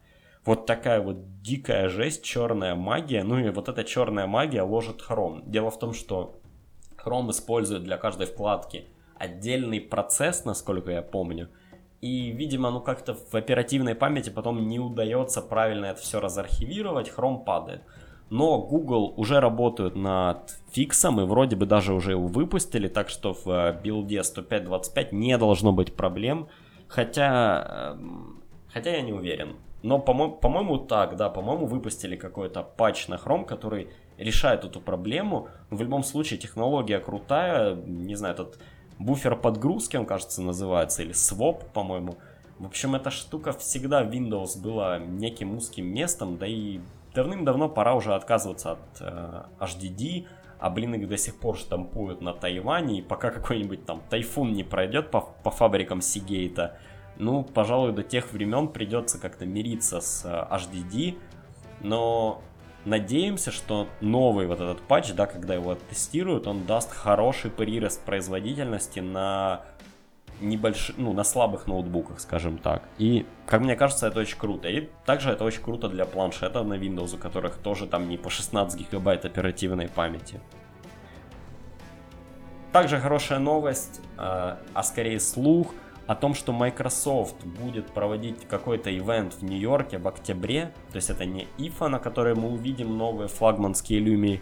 Вот 0.44 0.64
такая 0.64 1.03
вот 1.03 1.42
дикая 1.42 1.88
жесть, 1.88 2.24
черная 2.24 2.74
магия. 2.74 3.22
Ну 3.22 3.38
и 3.38 3.51
вот 3.51 3.68
эта 3.68 3.85
черная 3.85 4.27
магия 4.27 4.62
ложит 4.62 5.05
Chrome. 5.07 5.42
Дело 5.44 5.70
в 5.70 5.79
том, 5.79 5.92
что 5.92 6.40
Chrome 6.96 7.31
использует 7.31 7.85
для 7.85 7.98
каждой 7.98 8.27
вкладки 8.27 8.87
отдельный 9.18 9.81
процесс, 9.81 10.44
насколько 10.44 10.90
я 10.90 11.03
помню. 11.03 11.51
И, 12.01 12.31
видимо, 12.31 12.70
ну 12.70 12.81
как-то 12.81 13.14
в 13.14 13.35
оперативной 13.35 13.94
памяти 13.94 14.31
потом 14.31 14.66
не 14.68 14.79
удается 14.79 15.42
правильно 15.42 15.87
это 15.87 16.01
все 16.01 16.20
разархивировать, 16.20 17.12
Chrome 17.14 17.44
падает. 17.44 17.83
Но 18.31 18.59
Google 18.59 19.14
уже 19.17 19.41
работают 19.41 19.97
над 19.97 20.59
фиксом 20.71 21.21
и 21.21 21.25
вроде 21.25 21.57
бы 21.57 21.64
даже 21.64 21.95
уже 21.95 22.12
его 22.12 22.27
выпустили, 22.27 22.88
так 22.88 23.09
что 23.09 23.33
в 23.33 23.49
э, 23.49 23.81
билде 23.83 24.19
105.25 24.19 25.09
не 25.12 25.38
должно 25.38 25.73
быть 25.73 25.95
проблем. 25.95 26.49
Хотя, 26.88 27.95
эм, 27.99 28.43
хотя 28.73 28.91
я 28.91 29.03
не 29.03 29.12
уверен. 29.12 29.57
Но, 29.83 29.99
по-моему, 29.99 30.79
по 30.79 30.87
так, 30.87 31.17
да, 31.17 31.31
по-моему, 31.31 31.67
выпустили 31.67 32.17
какой-то 32.17 32.62
патч 32.62 33.09
на 33.09 33.14
Chrome, 33.14 33.45
который 33.45 33.88
решает 34.19 34.64
эту 34.64 34.81
проблему. 34.81 35.49
В 35.71 35.81
любом 35.81 36.03
случае, 36.03 36.38
технология 36.38 36.99
крутая. 36.99 37.75
Не 37.75 38.17
знаю, 38.17 38.35
этот 38.35 38.59
буфер 38.99 39.37
подгрузки, 39.37 39.97
он, 39.97 40.05
кажется, 40.05 40.43
называется, 40.43 41.03
или 41.03 41.12
своп, 41.12 41.64
по-моему. 41.73 42.17
В 42.59 42.67
общем, 42.67 42.97
эта 42.97 43.11
штука 43.11 43.53
всегда 43.53 44.03
в 44.03 44.11
Windows 44.11 44.61
была 44.61 44.99
неким 44.99 45.57
узким 45.57 45.87
местом, 45.87 46.38
да 46.38 46.47
и 46.47 46.81
давным-давно 47.18 47.68
пора 47.68 47.94
уже 47.94 48.14
отказываться 48.14 48.72
от 48.72 49.00
э, 49.00 49.42
HDD, 49.59 50.28
а 50.61 50.70
блин 50.70 50.94
их 50.94 51.09
до 51.09 51.16
сих 51.16 51.35
пор 51.40 51.57
штампуют 51.57 52.20
на 52.20 52.33
Тайване, 52.33 53.00
и 53.00 53.02
пока 53.02 53.31
какой-нибудь 53.31 53.85
там 53.85 54.02
тайфун 54.09 54.52
не 54.52 54.62
пройдет 54.62 55.11
по, 55.11 55.22
по 55.42 55.50
фабрикам 55.50 56.00
Сигейта, 56.00 56.78
ну, 57.16 57.42
пожалуй, 57.42 57.92
до 57.92 58.04
тех 58.04 58.33
времен 58.33 58.68
придется 58.68 59.20
как-то 59.20 59.46
мириться 59.46 60.00
с 60.00 60.24
HDD, 60.24 61.14
э, 61.14 61.16
но 61.81 62.40
надеемся, 62.85 63.50
что 63.50 63.88
новый 64.00 64.46
вот 64.46 64.61
этот 64.61 64.81
патч, 64.83 65.12
да, 65.12 65.26
когда 65.26 65.54
его 65.54 65.74
тестируют, 65.74 66.46
он 66.46 66.66
даст 66.66 66.92
хороший 66.92 67.50
прирост 67.50 68.00
производительности 68.04 69.00
на 69.00 69.62
небольших, 70.40 70.96
ну, 70.98 71.12
на 71.12 71.24
слабых 71.24 71.66
ноутбуках, 71.66 72.20
скажем 72.20 72.59
так. 72.59 72.83
И, 72.98 73.27
как 73.46 73.61
мне 73.61 73.77
кажется, 73.77 74.07
это 74.07 74.20
очень 74.20 74.38
круто. 74.38 74.68
И 74.68 74.88
также 75.05 75.31
это 75.31 75.44
очень 75.44 75.62
круто 75.62 75.88
для 75.88 76.05
планшета 76.05 76.62
на 76.62 76.74
Windows, 76.74 77.14
у 77.14 77.18
которых 77.18 77.57
тоже 77.59 77.87
там 77.87 78.09
не 78.09 78.16
по 78.16 78.31
16 78.31 78.81
гигабайт 78.81 79.24
оперативной 79.24 79.88
памяти. 79.88 80.40
Также 82.72 83.01
хорошая 83.01 83.38
новость, 83.38 84.01
э, 84.18 84.57
а 84.74 84.83
скорее 84.83 85.20
слух– 85.20 85.74
о 86.09 86.14
том, 86.14 86.35
что 86.35 86.53
Microsoft 86.53 87.44
будет 87.44 87.87
проводить 87.88 88.48
какой-то 88.48 88.90
ивент 88.90 89.35
в 89.35 89.42
Нью-Йорке 89.42 89.98
в 89.98 90.09
октябре, 90.09 90.72
то 90.90 90.96
есть 90.96 91.11
это 91.11 91.27
не 91.27 91.46
IFA, 91.59 91.88
на 91.88 91.98
которой 91.98 92.35
мы 92.35 92.48
увидим 92.48 92.96
новые 92.96 93.29
флагманские 93.29 94.01
Lumia 94.01 94.40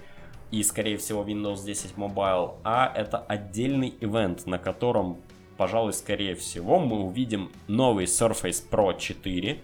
и, 0.52 0.62
скорее 0.62 0.96
всего, 0.96 1.24
Windows 1.24 1.64
10 1.64 1.94
Mobile, 1.96 2.54
а 2.62 2.92
это 2.94 3.18
отдельный 3.18 3.92
ивент, 4.00 4.46
на 4.46 4.60
котором, 4.60 5.18
пожалуй, 5.56 5.92
скорее 5.92 6.34
всего, 6.34 6.78
мы 6.78 7.00
увидим 7.00 7.50
новый 7.66 8.06
Surface 8.06 8.62
Pro 8.68 8.98
4, 8.98 9.60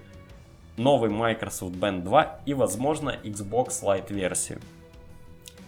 новый 0.77 1.11
Microsoft 1.11 1.75
Band 1.75 2.03
2 2.03 2.41
и, 2.47 2.55
возможно, 2.55 3.17
Xbox 3.23 3.83
Lite 3.83 4.13
версию. 4.13 4.61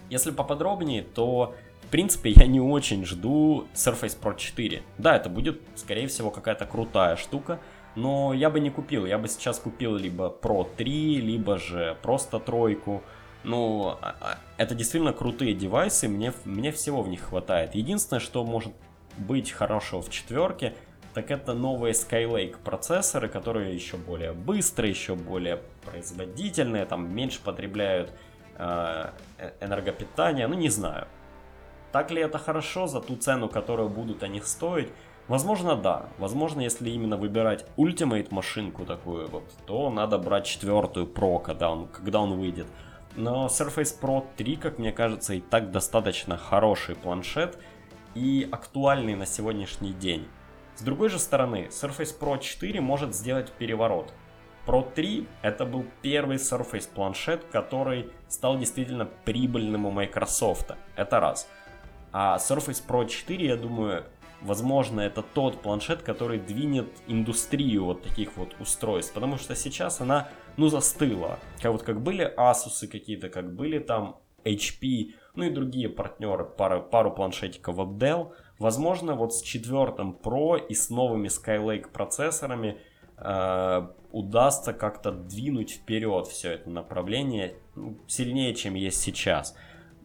Если 0.09 0.31
поподробнее, 0.31 1.03
то 1.03 1.55
в 1.85 1.87
принципе, 1.87 2.31
я 2.31 2.47
не 2.47 2.59
очень 2.59 3.05
жду 3.05 3.67
Surface 3.75 4.17
Pro 4.19 4.35
4. 4.35 4.81
Да, 4.97 5.15
это 5.15 5.29
будет, 5.29 5.61
скорее 5.75 6.07
всего, 6.07 6.31
какая-то 6.31 6.65
крутая 6.65 7.15
штука, 7.15 7.59
но 7.95 8.33
я 8.33 8.49
бы 8.49 8.59
не 8.59 8.71
купил. 8.71 9.05
Я 9.05 9.19
бы 9.19 9.27
сейчас 9.27 9.59
купил 9.59 9.95
либо 9.95 10.35
Pro 10.41 10.67
3, 10.75 11.21
либо 11.21 11.59
же 11.59 11.95
просто 12.01 12.39
тройку. 12.39 13.03
Ну, 13.43 13.97
а, 14.01 14.15
а, 14.19 14.37
это 14.57 14.73
действительно 14.73 15.13
крутые 15.13 15.53
девайсы, 15.53 16.07
мне, 16.07 16.33
мне 16.43 16.71
всего 16.71 17.03
в 17.03 17.07
них 17.07 17.21
хватает. 17.21 17.75
Единственное, 17.75 18.19
что 18.19 18.43
может 18.43 18.73
быть 19.17 19.51
хорошего 19.51 20.01
в 20.01 20.09
четверке, 20.09 20.73
так 21.13 21.31
это 21.31 21.53
новые 21.53 21.93
Skylake 21.93 22.57
процессоры, 22.63 23.29
которые 23.29 23.73
еще 23.73 23.97
более 23.97 24.33
быстрые, 24.33 24.91
еще 24.91 25.15
более 25.15 25.61
производительные, 25.85 26.85
там 26.85 27.15
меньше 27.15 27.41
потребляют 27.41 28.11
э, 28.57 29.09
э 29.37 29.51
энергопитания, 29.61 30.47
ну 30.47 30.55
не 30.55 30.69
знаю. 30.69 31.07
Так 31.91 32.11
ли 32.11 32.21
это 32.21 32.37
хорошо 32.37 32.87
за 32.87 32.99
ту 32.99 33.15
цену, 33.15 33.47
которую 33.47 33.87
будут 33.87 34.23
они 34.23 34.41
стоить? 34.41 34.89
Возможно, 35.29 35.75
да. 35.75 36.07
Возможно, 36.17 36.61
если 36.61 36.89
именно 36.89 37.15
выбирать 37.15 37.65
Ultimate 37.77 38.27
машинку 38.31 38.85
такую 38.85 39.29
вот, 39.29 39.45
то 39.65 39.89
надо 39.89 40.17
брать 40.17 40.45
четвертую 40.45 41.07
Pro, 41.07 41.41
когда 41.41 41.71
он, 41.71 41.87
когда 41.87 42.19
он 42.19 42.37
выйдет. 42.37 42.67
Но 43.15 43.47
Surface 43.47 43.99
Pro 43.99 44.25
3, 44.35 44.55
как 44.57 44.77
мне 44.77 44.91
кажется, 44.91 45.33
и 45.33 45.39
так 45.39 45.71
достаточно 45.71 46.37
хороший 46.37 46.95
планшет 46.95 47.57
и 48.15 48.47
актуальный 48.51 49.15
на 49.15 49.25
сегодняшний 49.25 49.93
день. 49.93 50.27
С 50.75 50.81
другой 50.81 51.09
же 51.09 51.19
стороны, 51.19 51.67
Surface 51.69 52.17
Pro 52.19 52.39
4 52.39 52.81
может 52.81 53.13
сделать 53.13 53.51
переворот. 53.51 54.13
Pro 54.65 54.91
3 54.93 55.27
это 55.41 55.65
был 55.65 55.85
первый 56.01 56.37
Surface 56.37 56.89
планшет, 56.91 57.45
который 57.51 58.09
стал 58.27 58.57
действительно 58.57 59.05
прибыльным 59.05 59.85
у 59.85 59.91
Microsoft. 59.91 60.71
Это 60.95 61.19
раз. 61.19 61.47
А 62.11 62.37
Surface 62.37 62.81
Pro 62.85 63.07
4, 63.07 63.45
я 63.45 63.57
думаю, 63.57 64.05
возможно, 64.41 65.01
это 65.01 65.21
тот 65.21 65.61
планшет, 65.61 66.01
который 66.01 66.39
двинет 66.39 66.87
индустрию 67.07 67.85
вот 67.85 68.03
таких 68.03 68.37
вот 68.37 68.55
устройств. 68.59 69.13
Потому 69.13 69.37
что 69.37 69.55
сейчас 69.55 70.01
она, 70.01 70.29
ну, 70.57 70.67
застыла. 70.69 71.39
Как 71.61 71.71
вот 71.71 71.83
как 71.83 72.01
были 72.01 72.33
Asus 72.37 72.87
какие-то, 72.87 73.29
как 73.29 73.53
были 73.53 73.79
там 73.79 74.19
HP, 74.43 75.13
ну 75.35 75.43
и 75.43 75.49
другие 75.49 75.89
партнеры, 75.89 76.45
пару, 76.45 76.81
пару 76.81 77.11
планшетиков 77.11 77.77
от 77.79 77.89
Dell. 77.89 78.31
Возможно, 78.59 79.15
вот 79.15 79.33
с 79.33 79.41
четвертым 79.41 80.17
Pro 80.21 80.59
и 80.65 80.73
с 80.73 80.89
новыми 80.89 81.27
Skylake 81.27 81.89
процессорами 81.91 82.77
э, 83.17 83.87
удастся 84.11 84.73
как-то 84.73 85.11
двинуть 85.11 85.71
вперед 85.71 86.27
все 86.27 86.53
это 86.53 86.69
направление 86.69 87.55
ну, 87.75 87.97
сильнее, 88.07 88.53
чем 88.53 88.75
есть 88.75 89.01
сейчас. 89.01 89.55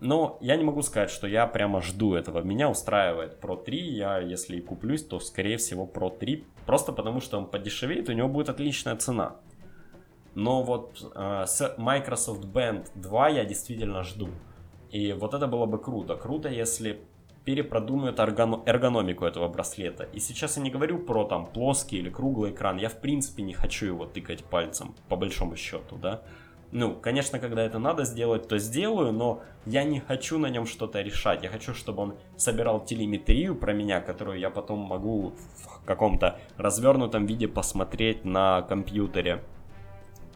Но 0.00 0.38
я 0.40 0.56
не 0.56 0.64
могу 0.64 0.80
сказать, 0.82 1.10
что 1.10 1.26
я 1.26 1.46
прямо 1.46 1.82
жду 1.82 2.14
этого. 2.14 2.40
Меня 2.40 2.70
устраивает 2.70 3.38
Pro 3.40 3.62
3. 3.62 3.78
Я, 3.78 4.18
если 4.18 4.56
и 4.56 4.60
куплюсь, 4.60 5.04
то, 5.04 5.20
скорее 5.20 5.58
всего, 5.58 5.86
Pro 5.86 6.16
3. 6.16 6.44
Просто 6.64 6.92
потому, 6.92 7.20
что 7.20 7.36
он 7.36 7.46
подешевеет, 7.46 8.08
у 8.08 8.12
него 8.12 8.28
будет 8.28 8.48
отличная 8.48 8.96
цена. 8.96 9.36
Но 10.34 10.62
вот 10.62 11.12
э, 11.14 11.44
с 11.46 11.74
Microsoft 11.76 12.44
Band 12.46 12.88
2 12.94 13.28
я 13.28 13.44
действительно 13.44 14.02
жду. 14.02 14.30
И 14.90 15.12
вот 15.12 15.34
это 15.34 15.46
было 15.46 15.66
бы 15.66 15.78
круто. 15.78 16.16
Круто, 16.16 16.48
если 16.48 17.00
перепродумают 17.44 18.18
эргономику 18.18 19.24
этого 19.24 19.48
браслета. 19.48 20.04
И 20.12 20.20
сейчас 20.20 20.56
я 20.56 20.62
не 20.62 20.70
говорю 20.70 20.98
про 20.98 21.24
там 21.24 21.46
плоский 21.46 21.98
или 21.98 22.10
круглый 22.10 22.52
экран. 22.52 22.76
Я 22.76 22.88
в 22.88 23.00
принципе 23.00 23.42
не 23.42 23.54
хочу 23.54 23.86
его 23.86 24.06
тыкать 24.06 24.44
пальцем, 24.44 24.94
по 25.08 25.16
большому 25.16 25.56
счету, 25.56 25.96
да. 25.96 26.22
Ну, 26.72 26.94
конечно, 26.94 27.40
когда 27.40 27.64
это 27.64 27.80
надо 27.80 28.04
сделать, 28.04 28.46
то 28.46 28.58
сделаю, 28.58 29.12
но 29.12 29.42
я 29.66 29.82
не 29.82 29.98
хочу 29.98 30.38
на 30.38 30.46
нем 30.46 30.66
что-то 30.66 31.00
решать. 31.00 31.42
Я 31.42 31.48
хочу, 31.48 31.74
чтобы 31.74 32.02
он 32.02 32.14
собирал 32.36 32.84
телеметрию 32.84 33.56
про 33.56 33.72
меня, 33.72 34.00
которую 34.00 34.38
я 34.38 34.50
потом 34.50 34.78
могу 34.78 35.32
в 35.56 35.84
каком-то 35.84 36.38
развернутом 36.56 37.26
виде 37.26 37.48
посмотреть 37.48 38.24
на 38.24 38.62
компьютере. 38.62 39.42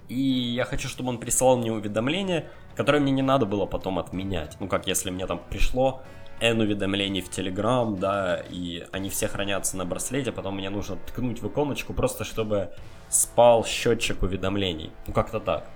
И 0.08 0.18
я 0.18 0.64
хочу, 0.64 0.88
чтобы 0.88 1.08
он 1.10 1.18
присылал 1.18 1.56
мне 1.56 1.72
уведомления, 1.72 2.46
которые 2.76 3.00
мне 3.00 3.12
не 3.12 3.22
надо 3.22 3.46
было 3.46 3.66
потом 3.66 3.98
отменять. 3.98 4.56
Ну, 4.60 4.68
как 4.68 4.86
если 4.86 5.10
мне 5.10 5.26
там 5.26 5.40
пришло 5.48 6.02
N 6.40 6.60
уведомлений 6.60 7.22
в 7.22 7.30
Telegram, 7.30 7.96
да, 7.96 8.42
и 8.50 8.84
они 8.92 9.08
все 9.08 9.28
хранятся 9.28 9.76
на 9.76 9.84
браслете, 9.84 10.32
потом 10.32 10.56
мне 10.56 10.70
нужно 10.70 10.96
ткнуть 10.96 11.40
в 11.40 11.48
иконочку 11.48 11.94
просто, 11.94 12.24
чтобы 12.24 12.70
спал 13.08 13.64
счетчик 13.64 14.22
уведомлений. 14.22 14.90
Ну, 15.06 15.14
как-то 15.14 15.40
так. 15.40 15.70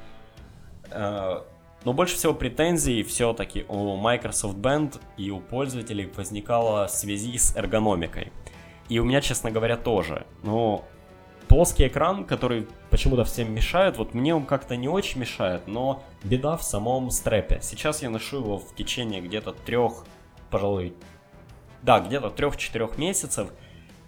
Э, 0.91 1.43
но 1.85 1.93
больше 1.93 2.17
всего 2.17 2.35
претензий 2.35 3.03
все-таки 3.05 3.65
у 3.69 3.97
Microsoft 3.97 4.57
Band 4.57 5.01
и 5.17 5.31
у 5.31 5.41
пользователей 5.41 6.11
возникало 6.17 6.87
в 6.87 6.91
связи 6.91 7.39
с 7.39 7.57
эргономикой. 7.57 8.33
И 8.89 8.99
у 8.99 9.05
меня, 9.05 9.21
честно 9.21 9.51
говоря, 9.51 9.77
тоже. 9.77 10.27
Но 10.43 10.85
плоский 11.49 11.89
экран, 11.89 12.25
который 12.25 12.69
почему-то 12.91 13.25
всем 13.25 13.53
мешает, 13.53 13.97
вот 13.97 14.15
мне 14.15 14.35
он 14.35 14.45
как-то 14.45 14.77
не 14.77 14.89
очень 14.89 15.21
мешает, 15.21 15.67
но 15.67 16.03
беда 16.23 16.57
в 16.57 16.63
самом 16.63 17.11
стрепе. 17.11 17.61
Сейчас 17.63 18.03
я 18.03 18.11
ношу 18.11 18.39
его 18.39 18.59
в 18.59 18.75
течение 18.75 19.21
где-то 19.21 19.53
трех, 19.53 20.05
пожалуй, 20.51 20.95
да, 21.83 22.01
где-то 22.01 22.31
трех-четырех 22.31 22.99
месяцев, 22.99 23.51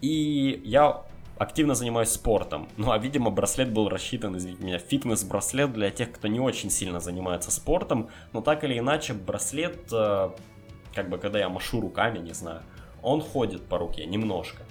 и 0.00 0.61
я 0.64 1.05
активно 1.38 1.74
занимаюсь 1.74 2.11
спортом. 2.11 2.68
Ну 2.76 2.90
а, 2.90 2.98
видимо, 2.98 3.31
браслет 3.31 3.72
был 3.72 3.88
рассчитан, 3.88 4.37
извините 4.37 4.62
меня, 4.62 4.79
фитнес-браслет 4.79 5.72
для 5.72 5.90
тех, 5.90 6.12
кто 6.12 6.29
не 6.29 6.38
очень 6.38 6.70
сильно 6.70 7.00
занимается 7.00 7.50
спортом. 7.50 8.11
Но 8.35 8.42
так 8.42 8.62
или 8.64 8.79
иначе, 8.79 9.14
браслет, 9.14 9.90
э, 9.90 10.31
как 10.94 11.09
бы 11.09 11.16
когда 11.16 11.38
я 11.38 11.48
машу 11.48 11.81
руками, 11.81 12.18
не 12.18 12.35
знаю, 12.35 12.61
он 13.00 13.22
ходит 13.22 13.64
по 13.66 13.79
руке 13.79 14.05
немножко. 14.05 14.64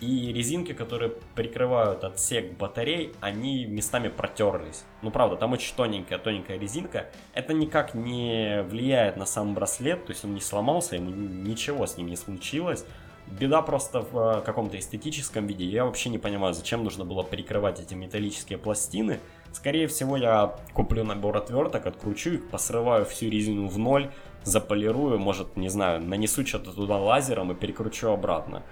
И 0.00 0.32
резинки, 0.32 0.72
которые 0.72 1.12
прикрывают 1.34 2.04
отсек 2.04 2.52
батарей, 2.58 3.12
они 3.20 3.64
местами 3.64 4.08
протерлись. 4.08 4.84
Ну, 5.00 5.10
правда, 5.10 5.36
там 5.36 5.52
очень 5.52 5.74
тоненькая, 5.74 6.18
тоненькая 6.18 6.58
резинка. 6.58 7.06
Это 7.32 7.54
никак 7.54 7.94
не 7.94 8.62
влияет 8.68 9.16
на 9.16 9.24
сам 9.24 9.54
браслет, 9.54 10.04
то 10.04 10.12
есть 10.12 10.24
он 10.24 10.34
не 10.34 10.40
сломался, 10.40 10.96
ему 10.96 11.10
ничего 11.10 11.86
с 11.86 11.96
ним 11.96 12.08
не 12.08 12.16
случилось. 12.16 12.84
Беда 13.26 13.60
просто 13.60 14.02
в 14.02 14.38
э, 14.38 14.40
каком-то 14.42 14.78
эстетическом 14.78 15.46
виде. 15.46 15.64
Я 15.64 15.84
вообще 15.84 16.10
не 16.10 16.18
понимаю, 16.18 16.54
зачем 16.54 16.84
нужно 16.84 17.04
было 17.04 17.22
прикрывать 17.22 17.80
эти 17.80 17.94
металлические 17.94 18.58
пластины. 18.58 19.18
Скорее 19.52 19.88
всего, 19.88 20.16
я 20.16 20.56
куплю 20.74 21.02
набор 21.02 21.36
отверток, 21.36 21.86
откручу 21.86 22.34
их, 22.34 22.48
посрываю 22.50 23.04
всю 23.04 23.28
резину 23.28 23.66
в 23.66 23.78
ноль, 23.78 24.12
заполирую, 24.44 25.18
может, 25.18 25.56
не 25.56 25.68
знаю, 25.68 26.00
нанесу 26.02 26.46
что-то 26.46 26.72
туда 26.72 26.98
лазером 26.98 27.50
и 27.50 27.54
перекручу 27.56 28.08
обратно. 28.10 28.62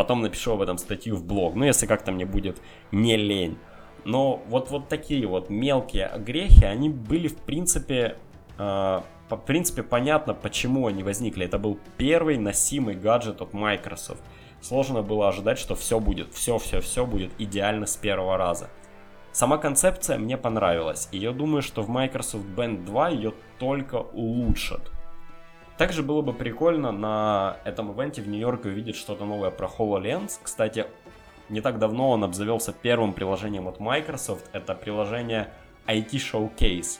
Потом 0.00 0.22
напишу 0.22 0.52
об 0.52 0.62
этом 0.62 0.78
статью 0.78 1.14
в 1.14 1.26
блог, 1.26 1.54
ну, 1.54 1.66
если 1.66 1.84
как-то 1.84 2.10
мне 2.10 2.24
будет 2.24 2.62
не 2.90 3.18
лень. 3.18 3.58
Но 4.06 4.42
вот, 4.46 4.70
вот 4.70 4.88
такие 4.88 5.26
вот 5.26 5.50
мелкие 5.50 6.10
грехи, 6.16 6.64
они 6.64 6.88
были, 6.88 7.28
в 7.28 7.36
принципе, 7.36 8.16
э, 8.56 9.00
в 9.28 9.36
принципе, 9.44 9.82
понятно, 9.82 10.32
почему 10.32 10.86
они 10.86 11.02
возникли. 11.02 11.44
Это 11.44 11.58
был 11.58 11.78
первый 11.98 12.38
носимый 12.38 12.94
гаджет 12.94 13.42
от 13.42 13.52
Microsoft. 13.52 14.22
Сложно 14.62 15.02
было 15.02 15.28
ожидать, 15.28 15.58
что 15.58 15.74
все 15.74 16.00
будет, 16.00 16.32
все-все-все 16.32 17.04
будет 17.04 17.32
идеально 17.36 17.84
с 17.84 17.98
первого 17.98 18.38
раза. 18.38 18.70
Сама 19.32 19.58
концепция 19.58 20.16
мне 20.16 20.38
понравилась, 20.38 21.10
и 21.12 21.18
я 21.18 21.32
думаю, 21.32 21.60
что 21.60 21.82
в 21.82 21.90
Microsoft 21.90 22.46
Band 22.56 22.86
2 22.86 23.08
ее 23.10 23.34
только 23.58 23.96
улучшат. 23.96 24.90
Также 25.80 26.02
было 26.02 26.20
бы 26.20 26.34
прикольно 26.34 26.92
на 26.92 27.56
этом 27.64 27.90
ивенте 27.90 28.20
в 28.20 28.28
Нью-Йорке 28.28 28.68
увидеть 28.68 28.96
что-то 28.96 29.24
новое 29.24 29.50
про 29.50 29.66
HoloLens. 29.66 30.32
Кстати, 30.42 30.84
не 31.48 31.62
так 31.62 31.78
давно 31.78 32.10
он 32.10 32.22
обзавелся 32.22 32.74
первым 32.74 33.14
приложением 33.14 33.66
от 33.66 33.80
Microsoft. 33.80 34.44
Это 34.52 34.74
приложение 34.74 35.48
IT 35.86 36.10
Showcase. 36.10 36.98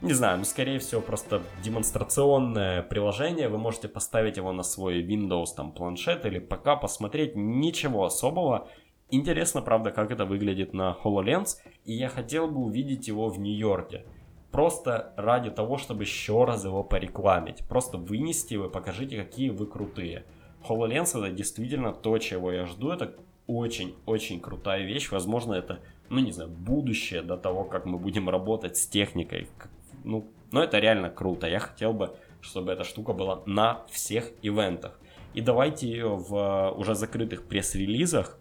Не 0.00 0.14
знаю, 0.14 0.38
ну 0.38 0.44
скорее 0.44 0.78
всего 0.78 1.02
просто 1.02 1.42
демонстрационное 1.62 2.80
приложение. 2.82 3.50
Вы 3.50 3.58
можете 3.58 3.88
поставить 3.88 4.38
его 4.38 4.50
на 4.52 4.62
свой 4.62 5.02
Windows 5.02 5.48
там 5.54 5.70
планшет 5.70 6.24
или 6.24 6.38
пока 6.38 6.76
посмотреть. 6.76 7.36
Ничего 7.36 8.06
особого. 8.06 8.66
Интересно, 9.10 9.60
правда, 9.60 9.90
как 9.90 10.10
это 10.10 10.24
выглядит 10.24 10.72
на 10.72 10.96
HoloLens. 11.04 11.58
И 11.84 11.92
я 11.92 12.08
хотел 12.08 12.48
бы 12.48 12.62
увидеть 12.62 13.08
его 13.08 13.28
в 13.28 13.38
Нью-Йорке 13.38 14.06
просто 14.52 15.12
ради 15.16 15.50
того, 15.50 15.78
чтобы 15.78 16.04
еще 16.04 16.44
раз 16.44 16.64
его 16.64 16.84
порекламить. 16.84 17.66
Просто 17.66 17.96
вынести 17.96 18.54
и 18.54 18.68
покажите, 18.68 19.16
какие 19.16 19.48
вы 19.50 19.66
крутые. 19.66 20.24
HoloLens 20.68 21.18
это 21.18 21.30
действительно 21.30 21.92
то, 21.92 22.16
чего 22.18 22.52
я 22.52 22.66
жду. 22.66 22.90
Это 22.90 23.14
очень-очень 23.46 24.40
крутая 24.40 24.84
вещь. 24.84 25.10
Возможно, 25.10 25.54
это, 25.54 25.80
ну 26.10 26.20
не 26.20 26.30
знаю, 26.30 26.50
будущее 26.50 27.22
до 27.22 27.36
того, 27.36 27.64
как 27.64 27.86
мы 27.86 27.98
будем 27.98 28.28
работать 28.28 28.76
с 28.76 28.86
техникой. 28.86 29.48
Ну, 30.04 30.30
но 30.52 30.62
это 30.62 30.78
реально 30.78 31.10
круто. 31.10 31.48
Я 31.48 31.58
хотел 31.58 31.92
бы, 31.92 32.14
чтобы 32.40 32.72
эта 32.72 32.84
штука 32.84 33.12
была 33.12 33.42
на 33.46 33.84
всех 33.90 34.30
ивентах. 34.42 34.98
И 35.34 35.40
давайте 35.40 35.88
ее 35.88 36.16
в 36.16 36.72
уже 36.76 36.94
закрытых 36.94 37.44
пресс-релизах, 37.44 38.38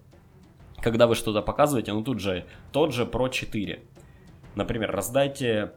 когда 0.81 1.07
вы 1.07 1.15
что-то 1.15 1.41
показываете, 1.41 1.93
ну 1.93 2.03
тут 2.03 2.19
же 2.19 2.45
тот 2.73 2.93
же 2.93 3.05
Pro 3.05 3.29
4. 3.29 3.81
Например, 4.55 4.91
раздайте 4.91 5.71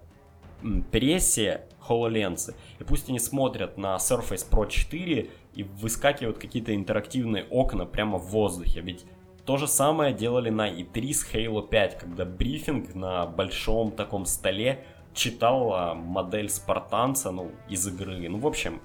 прессе 0.91 1.67
HoloLens, 1.89 2.55
и 2.79 2.85
пусть 2.85 3.09
они 3.09 3.19
смотрят 3.19 3.77
на 3.77 3.97
Surface 3.97 4.49
Pro 4.49 4.69
4 4.69 5.31
и 5.55 5.63
выскакивают 5.63 6.39
какие-то 6.39 6.75
интерактивные 6.75 7.45
окна 7.45 7.87
прямо 7.87 8.19
в 8.19 8.31
воздухе, 8.31 8.81
ведь 8.81 9.05
то 9.45 9.59
же 9.59 9.69
самое 9.69 10.15
делали 10.15 10.49
на 10.49 10.71
E3 10.71 11.13
с 11.13 11.27
Halo 11.31 11.69
5, 11.69 11.99
когда 11.99 12.25
брифинг 12.25 12.95
на 12.95 13.27
большом 13.27 13.91
таком 13.91 14.25
столе 14.25 14.85
читал 15.13 15.95
модель 15.95 16.49
спартанца, 16.49 17.31
ну, 17.31 17.51
из 17.69 17.87
игры. 17.87 18.27
Ну, 18.29 18.39
в 18.39 18.47
общем, 18.47 18.81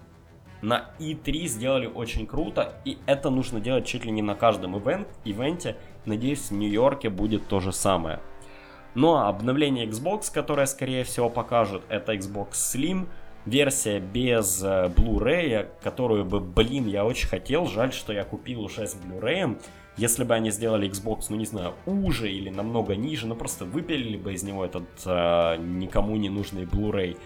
на 0.62 0.92
E3 1.00 1.46
сделали 1.46 1.88
очень 1.88 2.28
круто, 2.28 2.82
и 2.84 2.98
это 3.06 3.30
нужно 3.30 3.62
делать 3.62 3.86
чуть 3.86 4.04
ли 4.04 4.12
не 4.12 4.22
на 4.22 4.36
каждом 4.36 4.78
ивент, 4.78 5.08
ивенте. 5.24 5.78
Надеюсь, 6.06 6.50
в 6.50 6.52
Нью-Йорке 6.52 7.10
будет 7.10 7.48
то 7.48 7.62
же 7.62 7.72
самое. 7.72 8.20
А 8.96 9.30
обновление 9.30 9.86
Xbox, 9.86 10.32
которое 10.34 10.66
скорее 10.66 11.04
всего 11.04 11.30
покажут, 11.30 11.84
это 11.90 12.14
Xbox 12.14 12.52
Slim, 12.54 13.08
версия 13.46 14.00
без 14.00 14.64
э, 14.64 14.92
Blu-ray, 14.96 15.70
которую 15.82 16.26
бы, 16.26 16.40
блин, 16.40 16.88
я 16.88 17.06
очень 17.06 17.28
хотел. 17.28 17.66
Жаль, 17.66 17.94
что 17.94 18.14
я 18.14 18.24
купил 18.24 18.62
уже 18.62 18.88
с 18.88 18.96
Blu-ray. 18.96 19.62
Если 19.98 20.24
бы 20.24 20.34
они 20.34 20.52
сделали 20.52 20.90
Xbox, 20.90 21.26
ну 21.30 21.36
не 21.36 21.46
знаю, 21.46 21.74
уже 21.86 22.32
или 22.32 22.50
намного 22.50 22.96
ниже, 22.96 23.28
ну 23.28 23.36
просто 23.36 23.66
выпилили 23.66 24.18
бы 24.18 24.34
из 24.34 24.44
него 24.44 24.66
этот 24.66 24.88
э, 25.06 25.58
никому 25.58 26.16
не 26.16 26.30
нужный 26.30 26.64
Blu-ray 26.64 27.18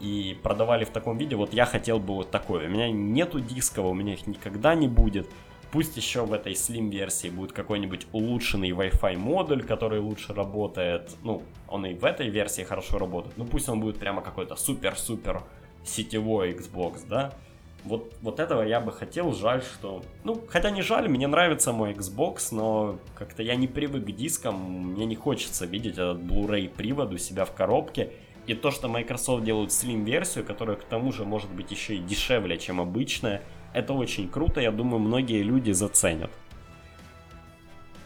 и 0.00 0.38
продавали 0.42 0.84
в 0.84 0.90
таком 0.90 1.18
виде, 1.18 1.36
вот 1.36 1.52
я 1.52 1.66
хотел 1.66 1.98
бы 1.98 2.14
вот 2.14 2.30
такой. 2.30 2.66
У 2.66 2.68
меня 2.68 2.90
нету 2.90 3.38
дискового, 3.38 3.90
у 3.90 3.94
меня 3.94 4.14
их 4.14 4.26
никогда 4.26 4.74
не 4.74 4.88
будет. 4.88 5.28
Пусть 5.72 5.96
еще 5.96 6.24
в 6.24 6.32
этой 6.32 6.54
Slim 6.54 6.90
версии 6.90 7.28
будет 7.28 7.52
какой-нибудь 7.52 8.08
улучшенный 8.12 8.70
Wi-Fi 8.70 9.16
модуль, 9.16 9.62
который 9.62 10.00
лучше 10.00 10.34
работает. 10.34 11.16
Ну, 11.22 11.42
он 11.68 11.86
и 11.86 11.94
в 11.94 12.04
этой 12.04 12.28
версии 12.28 12.62
хорошо 12.62 12.98
работает. 12.98 13.38
Ну, 13.38 13.44
пусть 13.44 13.68
он 13.68 13.80
будет 13.80 13.98
прямо 13.98 14.20
какой-то 14.20 14.56
супер-супер 14.56 15.42
сетевой 15.84 16.52
Xbox, 16.52 17.02
да. 17.08 17.32
Вот, 17.84 18.12
вот 18.20 18.40
этого 18.40 18.62
я 18.62 18.80
бы 18.80 18.92
хотел, 18.92 19.32
жаль, 19.32 19.62
что... 19.62 20.02
Ну, 20.24 20.42
хотя 20.48 20.70
не 20.70 20.82
жаль, 20.82 21.08
мне 21.08 21.26
нравится 21.26 21.72
мой 21.72 21.92
Xbox, 21.92 22.48
но 22.52 22.98
как-то 23.14 23.42
я 23.42 23.54
не 23.54 23.68
привык 23.68 24.04
к 24.04 24.10
дискам, 24.10 24.92
мне 24.92 25.06
не 25.06 25.16
хочется 25.16 25.64
видеть 25.66 25.94
этот 25.94 26.18
Blu-ray 26.18 26.68
привод 26.68 27.12
у 27.12 27.16
себя 27.16 27.44
в 27.44 27.52
коробке. 27.52 28.12
И 28.46 28.54
то, 28.54 28.70
что 28.70 28.88
Microsoft 28.88 29.44
делают 29.44 29.70
Slim-версию, 29.70 30.44
которая 30.44 30.76
к 30.76 30.84
тому 30.84 31.12
же 31.12 31.24
может 31.24 31.50
быть 31.50 31.70
еще 31.70 31.94
и 31.94 31.98
дешевле, 31.98 32.58
чем 32.58 32.80
обычная, 32.80 33.42
это 33.72 33.92
очень 33.92 34.28
круто, 34.28 34.60
я 34.60 34.70
думаю, 34.70 34.98
многие 34.98 35.42
люди 35.42 35.72
заценят. 35.72 36.30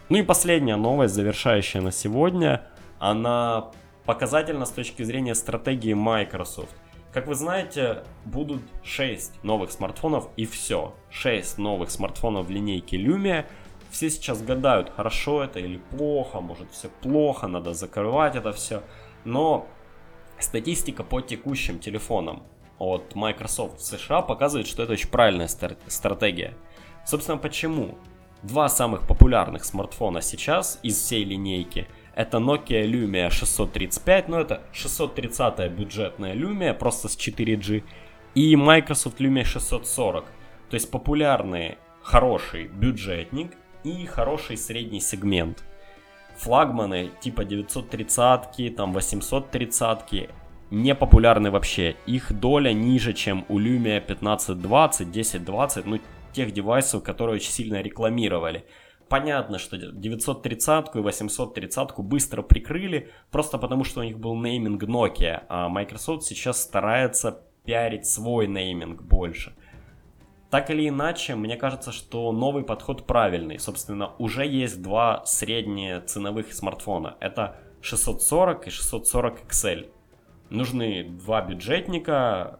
Ну 0.09 0.18
и 0.18 0.22
последняя 0.22 0.77
новость, 0.77 1.14
завершающая 1.14 1.81
на 1.81 1.90
сегодня, 1.90 2.62
она 2.98 3.70
показательна 4.05 4.66
с 4.66 4.70
точки 4.70 5.03
зрения 5.03 5.35
стратегии 5.35 5.94
Microsoft. 5.94 6.74
Как 7.12 7.27
вы 7.27 7.35
знаете, 7.35 8.03
будут 8.24 8.62
6 8.83 9.44
новых 9.44 9.70
смартфонов 9.70 10.29
и 10.37 10.46
все. 10.46 10.94
6 11.11 11.59
новых 11.59 11.90
смартфонов 11.90 12.46
в 12.46 12.50
линейке 12.50 12.96
Lumia. 12.96 13.46
Все 13.90 14.11
сейчас 14.11 14.42
гадают, 14.42 14.90
хорошо 14.90 15.44
это 15.44 15.61
или 15.61 15.79
плохо, 15.79 16.40
может 16.40 16.70
все 16.72 16.88
плохо, 16.88 17.46
надо 17.46 17.72
закрывать 17.72 18.35
это 18.35 18.53
все. 18.53 18.83
Но 19.24 19.68
статистика 20.40 21.05
по 21.05 21.20
текущим 21.20 21.79
телефонам 21.79 22.42
от 22.78 23.14
Microsoft 23.14 23.80
в 23.80 23.84
США 23.84 24.22
показывает, 24.22 24.66
что 24.66 24.82
это 24.82 24.92
очень 24.92 25.08
правильная 25.08 25.48
стратегия. 25.48 26.54
Собственно, 27.04 27.38
почему? 27.38 27.96
Два 28.42 28.68
самых 28.68 29.06
популярных 29.06 29.64
смартфона 29.64 30.20
сейчас 30.20 30.78
из 30.82 30.98
всей 31.00 31.24
линейки 31.24 31.87
это 32.14 32.38
Nokia 32.38 32.84
Lumia 32.84 33.30
635, 33.30 34.28
но 34.28 34.40
это 34.40 34.62
630 34.72 35.68
бюджетная 35.70 36.34
Lumia, 36.34 36.72
просто 36.72 37.08
с 37.08 37.16
4G, 37.16 37.82
и 38.34 38.56
Microsoft 38.56 39.20
Lumia 39.20 39.44
640. 39.44 40.24
То 40.70 40.74
есть 40.74 40.90
популярный, 40.90 41.76
хороший 42.02 42.68
бюджетник 42.68 43.52
и 43.82 44.06
хороший 44.06 44.56
средний 44.56 45.00
сегмент. 45.00 45.64
Флагманы 46.37 47.10
типа 47.20 47.44
930, 47.44 48.76
там 48.76 48.92
830 48.92 50.28
не 50.74 50.94
популярны 50.94 51.50
вообще. 51.50 51.96
Их 52.06 52.32
доля 52.32 52.72
ниже, 52.72 53.12
чем 53.12 53.44
у 53.48 53.58
Lumia 53.58 53.98
1520, 53.98 55.08
1020, 55.08 55.87
ну 55.87 56.00
тех 56.32 56.52
девайсов, 56.52 57.02
которые 57.02 57.37
очень 57.37 57.52
сильно 57.52 57.80
рекламировали. 57.80 58.66
Понятно, 59.08 59.58
что 59.58 59.76
930 59.76 60.94
и 60.94 60.98
830 60.98 61.98
быстро 61.98 62.42
прикрыли, 62.42 63.10
просто 63.30 63.58
потому 63.58 63.84
что 63.84 64.00
у 64.00 64.02
них 64.02 64.18
был 64.18 64.34
нейминг 64.34 64.82
Nokia, 64.84 65.44
а 65.48 65.68
Microsoft 65.68 66.24
сейчас 66.24 66.62
старается 66.62 67.42
пиарить 67.64 68.06
свой 68.06 68.46
нейминг 68.46 69.02
больше. 69.02 69.54
Так 70.50 70.70
или 70.70 70.88
иначе, 70.88 71.34
мне 71.34 71.56
кажется, 71.56 71.92
что 71.92 72.30
новый 72.32 72.64
подход 72.64 73.06
правильный. 73.06 73.58
Собственно, 73.58 74.12
уже 74.18 74.46
есть 74.46 74.80
два 74.82 75.24
средние 75.26 76.00
ценовых 76.00 76.52
смартфона. 76.52 77.16
Это 77.20 77.56
640 77.80 78.66
и 78.68 78.70
640 78.70 79.40
XL 79.50 79.90
нужны 80.50 81.04
два 81.04 81.42
бюджетника, 81.42 82.59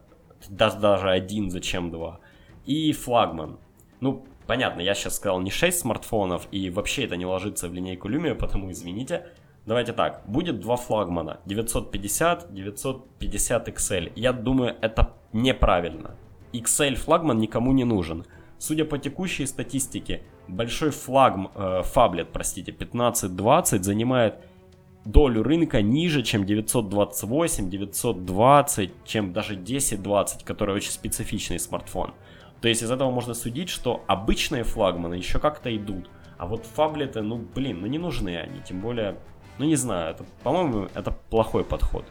даже, 0.49 0.79
даже 0.79 1.11
один, 1.11 1.51
зачем 1.51 1.91
два, 1.91 2.21
и 2.67 2.93
флагман. 2.93 3.59
Ну, 4.01 4.25
понятно, 4.47 4.81
я 4.81 4.95
сейчас 4.95 5.17
сказал 5.17 5.41
не 5.41 5.51
6 5.51 5.79
смартфонов, 5.79 6.49
и 6.51 6.71
вообще 6.71 7.05
это 7.05 7.17
не 7.17 7.27
ложится 7.27 7.69
в 7.69 7.75
линейку 7.75 8.09
Lumia, 8.09 8.35
потому 8.35 8.71
извините. 8.71 9.27
Давайте 9.67 9.95
так, 9.95 10.23
будет 10.27 10.61
два 10.61 10.77
флагмана, 10.77 11.41
950, 11.47 12.53
950 12.53 13.69
XL. 13.69 14.13
Я 14.15 14.33
думаю, 14.33 14.77
это 14.83 15.15
неправильно. 15.33 16.17
XL 16.53 16.97
флагман 16.97 17.39
никому 17.39 17.73
не 17.73 17.85
нужен. 17.85 18.27
Судя 18.59 18.85
по 18.85 18.99
текущей 18.99 19.47
статистике, 19.47 20.23
большой 20.49 20.91
флагм, 20.91 21.51
э, 21.55 21.83
фаблет, 21.83 22.29
простите, 22.33 22.73
1520 22.73 23.85
занимает 23.85 24.37
долю 25.05 25.43
рынка 25.43 25.83
ниже, 25.83 26.23
чем 26.23 26.45
928, 26.47 27.71
920, 27.71 28.91
чем 29.05 29.33
даже 29.33 29.55
1020, 29.55 30.45
который 30.45 30.75
очень 30.75 30.91
специфичный 30.91 31.59
смартфон. 31.59 32.15
То 32.61 32.69
есть 32.69 32.83
из 32.83 32.91
этого 32.91 33.11
можно 33.11 33.35
судить, 33.35 33.69
что 33.69 34.03
обычные 34.07 34.65
флагманы 34.65 35.15
еще 35.15 35.39
как-то 35.39 35.75
идут, 35.77 36.09
а 36.39 36.47
вот 36.47 36.65
фаблеты, 36.65 37.21
ну 37.23 37.37
блин, 37.37 37.81
ну 37.81 37.87
не 37.87 37.99
нужны 37.99 38.39
они, 38.39 38.61
тем 38.63 38.81
более, 38.81 39.19
ну 39.59 39.67
не 39.67 39.77
знаю, 39.77 40.15
это, 40.15 40.25
по-моему, 40.43 40.89
это 40.95 41.11
плохой 41.31 41.65
подход. 41.65 42.07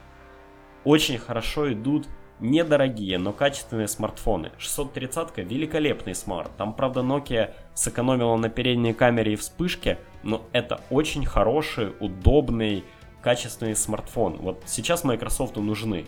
Очень 0.84 1.18
хорошо 1.18 1.72
идут 1.74 2.08
недорогие, 2.40 3.18
но 3.18 3.32
качественные 3.32 3.88
смартфоны. 3.88 4.52
630 4.58 5.38
великолепный 5.38 6.16
смарт. 6.16 6.52
Там, 6.58 6.74
правда, 6.74 7.02
Nokia 7.02 7.54
сэкономила 7.74 8.36
на 8.38 8.50
передней 8.50 8.94
камере 8.94 9.34
и 9.34 9.36
вспышке, 9.36 10.00
но 10.24 10.46
это 10.52 10.82
очень 10.90 11.26
хороший, 11.26 11.94
удобный, 12.00 12.84
качественный 13.22 13.76
смартфон. 13.76 14.38
Вот 14.38 14.64
сейчас 14.66 15.04
Microsoft 15.04 15.56
нужны. 15.56 16.06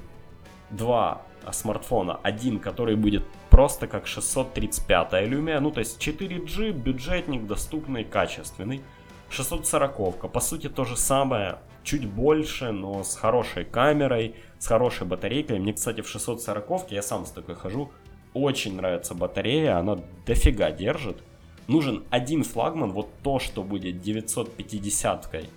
два 0.72 1.22
смартфона. 1.52 2.20
Один, 2.24 2.60
который 2.60 2.96
будет 2.96 3.24
просто 3.50 3.88
как 3.88 4.08
635 4.08 5.14
Lumia, 5.30 5.60
ну 5.60 5.72
то 5.72 5.80
есть 5.80 6.06
4G, 6.06 6.72
бюджетник, 6.72 7.46
доступный, 7.46 8.04
качественный. 8.04 8.82
640, 9.30 10.32
по 10.32 10.40
сути 10.40 10.70
то 10.70 10.86
же 10.86 10.96
самое, 10.96 11.58
чуть 11.84 12.08
больше, 12.08 12.72
но 12.72 13.04
с 13.04 13.16
хорошей 13.16 13.66
камерой, 13.66 14.36
с 14.66 14.68
хорошей 14.68 15.06
батарейкой. 15.06 15.60
Мне, 15.60 15.74
кстати, 15.74 16.02
в 16.02 16.10
640 16.10 16.92
я 16.92 17.04
сам 17.04 17.28
с 17.28 17.30
такой 17.30 17.54
хожу, 17.54 17.92
очень 18.34 18.76
нравится 18.76 19.14
батарея, 19.14 19.78
она 19.78 20.00
дофига 20.26 20.72
держит. 20.72 21.22
Нужен 21.68 22.04
один 22.10 22.44
флагман, 22.44 22.92
вот 22.92 23.10
то, 23.22 23.38
что 23.38 23.62
будет 23.62 24.04
950-кой. 24.04 25.50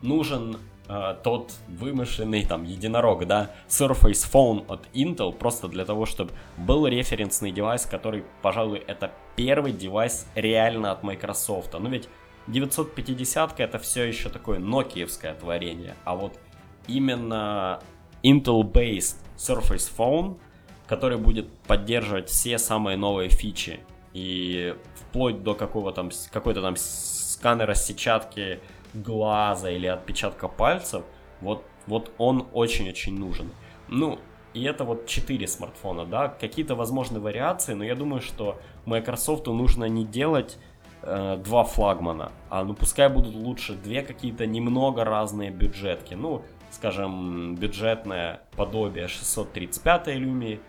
Нужен 0.00 0.56
э, 0.88 1.16
тот 1.22 1.52
вымышленный 1.68 2.46
там 2.46 2.64
единорог, 2.64 3.26
да, 3.26 3.50
Surface 3.68 4.32
Phone 4.32 4.64
от 4.66 4.86
Intel, 4.94 5.32
просто 5.32 5.68
для 5.68 5.84
того, 5.84 6.06
чтобы 6.06 6.32
был 6.56 6.86
референсный 6.86 7.52
девайс, 7.52 7.84
который, 7.84 8.24
пожалуй, 8.40 8.78
это 8.78 9.12
первый 9.36 9.72
девайс 9.72 10.26
реально 10.34 10.90
от 10.90 11.02
Microsoft. 11.02 11.74
Ну 11.78 11.90
ведь 11.90 12.08
950 12.46 13.60
это 13.60 13.78
все 13.78 14.04
еще 14.04 14.30
такое 14.30 14.58
нокиевское 14.58 15.34
творение, 15.34 15.96
а 16.04 16.14
вот 16.14 16.38
именно 16.86 17.80
Intel-based 18.22 19.16
Surface 19.36 19.90
Phone, 19.96 20.38
который 20.86 21.18
будет 21.18 21.50
поддерживать 21.66 22.28
все 22.28 22.58
самые 22.58 22.96
новые 22.96 23.30
фичи. 23.30 23.80
И 24.12 24.76
вплоть 24.94 25.42
до 25.42 25.54
какого 25.54 25.92
там 25.92 26.10
какой-то 26.30 26.62
там 26.62 26.76
сканера 26.76 27.74
сетчатки 27.74 28.60
глаза 28.94 29.70
или 29.70 29.86
отпечатка 29.86 30.48
пальцев, 30.48 31.04
вот, 31.40 31.64
вот 31.86 32.12
он 32.18 32.46
очень-очень 32.52 33.18
нужен. 33.18 33.50
Ну, 33.88 34.18
и 34.54 34.62
это 34.62 34.84
вот 34.84 35.06
4 35.06 35.46
смартфона, 35.48 36.06
да, 36.06 36.28
какие-то 36.28 36.76
возможны 36.76 37.18
вариации, 37.18 37.74
но 37.74 37.84
я 37.84 37.96
думаю, 37.96 38.20
что 38.20 38.60
Microsoft 38.86 39.46
нужно 39.46 39.86
не 39.86 40.04
делать 40.04 40.58
э, 41.02 41.36
два 41.44 41.64
флагмана, 41.64 42.30
а 42.50 42.62
ну 42.62 42.74
пускай 42.74 43.08
будут 43.08 43.34
лучше 43.34 43.74
две 43.74 44.02
какие-то 44.02 44.46
немного 44.46 45.04
разные 45.04 45.50
бюджетки, 45.50 46.14
ну, 46.14 46.44
скажем, 46.74 47.54
бюджетное 47.54 48.40
подобие 48.56 49.08
635 49.08 50.08
Lumia, 50.08 50.60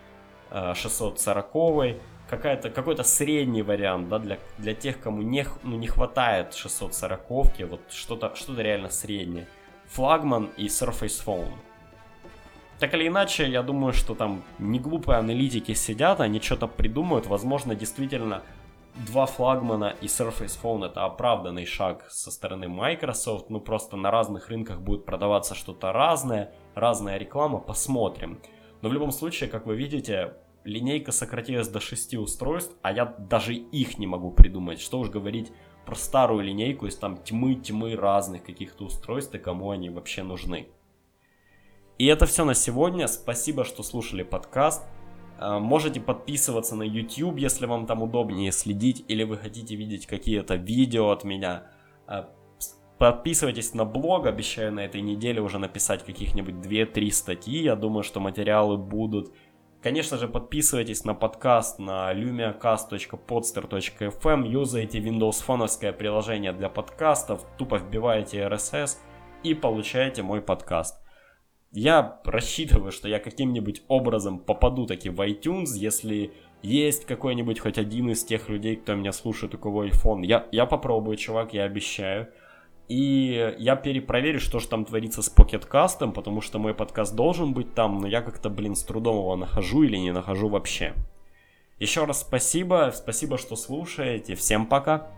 э, 0.52 0.74
640 0.76 2.00
какая-то, 2.30 2.70
какой-то 2.70 3.04
средний 3.04 3.63
вариант, 3.63 4.10
да, 4.10 4.20
для, 4.20 4.38
для 4.58 4.74
тех, 4.74 5.00
кому 5.00 5.22
не, 5.22 5.46
ну, 5.63 5.78
не 5.78 5.88
хватает 5.88 6.54
640-ки, 6.54 7.63
вот 7.63 7.82
что-то 7.91 8.34
что 8.36 8.60
реально 8.60 8.89
среднее. 8.89 9.48
Флагман 9.88 10.50
и 10.58 10.65
Surface 10.65 11.24
Phone. 11.26 11.54
Так 12.80 12.94
или 12.94 13.08
иначе, 13.08 13.48
я 13.50 13.63
думаю, 13.63 13.94
что 13.94 14.15
там 14.15 14.44
не 14.60 14.80
глупые 14.80 15.18
аналитики 15.18 15.74
сидят, 15.74 16.20
они 16.20 16.41
что-то 16.41 16.68
придумают. 16.68 17.26
Возможно, 17.28 17.74
действительно, 17.76 18.41
два 18.95 19.25
флагмана 19.25 19.95
и 20.01 20.05
Surface 20.05 20.58
Phone 20.62 20.86
это 20.86 21.03
оправданный 21.05 21.65
шаг 21.65 22.05
со 22.10 22.31
стороны 22.31 22.67
Microsoft. 22.67 23.49
Ну, 23.49 23.60
просто 23.60 23.97
на 23.97 24.12
разных 24.12 24.49
рынках 24.49 24.79
будет 24.81 25.05
продаваться 25.05 25.55
что-то 25.55 25.91
разное, 25.91 26.53
разная 26.73 27.17
реклама, 27.17 27.60
посмотрим. 27.60 28.39
Но 28.81 28.89
в 28.89 28.93
любом 28.93 29.12
случае, 29.12 29.49
как 29.49 29.65
вы 29.65 29.75
видите, 29.75 30.36
линейка 30.63 31.12
сократилась 31.12 31.67
до 31.67 31.79
6 31.79 32.15
устройств, 32.15 32.75
а 32.81 32.91
я 32.91 33.05
даже 33.05 33.53
их 33.53 33.97
не 33.97 34.08
могу 34.08 34.31
придумать. 34.31 34.79
Что 34.79 34.99
уж 34.99 35.10
говорить 35.10 35.51
про 35.86 35.95
старую 35.95 36.43
линейку 36.43 36.88
из 36.88 36.95
там 36.95 37.17
тьмы-тьмы 37.17 37.95
разных 37.95 38.43
каких-то 38.43 38.86
устройств 38.86 39.36
и 39.36 39.39
кому 39.39 39.71
они 39.71 39.89
вообще 39.89 40.23
нужны. 40.23 40.67
И 41.97 42.08
это 42.08 42.25
все 42.25 42.43
на 42.43 42.53
сегодня. 42.53 43.08
Спасибо, 43.08 43.63
что 43.63 43.84
слушали 43.84 44.23
подкаст. 44.23 44.84
А, 45.38 45.60
можете 45.60 46.00
подписываться 46.00 46.76
на 46.76 46.84
YouTube, 46.84 47.38
если 47.38 47.65
вам 47.65 47.86
там 47.86 48.04
удобнее 48.04 48.52
следить, 48.52 49.04
или 49.08 49.24
вы 49.24 49.38
хотите 49.38 49.76
видеть 49.76 50.08
какие-то 50.08 50.56
видео 50.56 51.12
от 51.12 51.24
меня. 51.24 51.63
А, 52.08 52.30
подписывайтесь 52.98 53.74
на 53.74 53.86
блог, 53.86 54.26
обещаю 54.26 54.74
на 54.74 54.82
этой 54.82 55.02
неделе 55.02 55.41
уже 55.41 55.60
написать 55.60 56.06
каких-нибудь 56.06 56.56
2-3 56.56 57.12
статьи. 57.12 57.63
Я 57.63 57.76
думаю, 57.76 58.04
что 58.04 58.19
материалы 58.19 58.78
будут. 58.78 59.34
Конечно 59.86 60.17
же, 60.17 60.28
подписывайтесь 60.28 61.06
на 61.06 61.13
подкаст 61.13 61.78
на 61.78 62.12
lumiacast.podster.fm, 62.12 64.48
юзайте 64.48 65.00
Windows 65.00 65.43
фоновское 65.43 65.93
приложение 65.93 66.54
для 66.54 66.69
подкастов, 66.69 67.45
тупо 67.60 67.76
вбиваете 67.76 68.39
RSS 68.39 68.98
и 69.43 69.54
получаете 69.54 70.24
мой 70.24 70.41
подкаст. 70.41 71.05
Я 71.71 72.21
рассчитываю, 72.23 72.91
что 72.91 73.08
я 73.08 73.19
каким-нибудь 73.19 73.84
образом 73.88 74.39
попаду 74.39 74.86
таки 74.86 75.10
в 75.10 75.19
iTunes, 75.21 75.75
если 75.75 76.32
есть 76.62 77.06
какой-нибудь 77.06 77.60
хоть 77.60 77.78
один 77.78 78.10
из 78.10 78.23
тех 78.23 78.49
людей, 78.49 78.75
кто 78.78 78.95
меня 78.95 79.12
слушает, 79.12 79.56
у 79.56 79.58
кого 79.58 79.86
iPhone. 79.86 80.25
Я, 80.25 80.47
я 80.51 80.65
попробую, 80.65 81.17
чувак, 81.17 81.54
я 81.54 81.63
обещаю. 81.63 82.30
И 82.88 83.56
я 83.58 83.75
перепроверю, 83.75 84.39
что 84.39 84.60
же 84.60 84.67
там 84.67 84.86
творится 84.86 85.21
с 85.21 85.30
покеткастом, 85.30 86.12
потому 86.12 86.41
что 86.41 86.60
мой 86.60 86.73
подкаст 86.73 87.15
должен 87.15 87.54
быть 87.54 87.73
там, 87.73 87.99
но 87.99 88.08
я 88.08 88.21
как-то, 88.21 88.49
блин, 88.49 88.75
с 88.75 88.84
трудом 88.84 89.17
его 89.17 89.36
нахожу 89.36 89.84
или 89.84 89.97
не 89.97 90.12
нахожу 90.12 90.49
вообще. 90.49 90.93
Еще 91.80 92.06
раз 92.06 92.21
спасибо, 92.21 92.93
спасибо, 92.95 93.38
что 93.38 93.56
слушаете. 93.56 94.36
Всем 94.36 94.65
пока. 94.67 95.12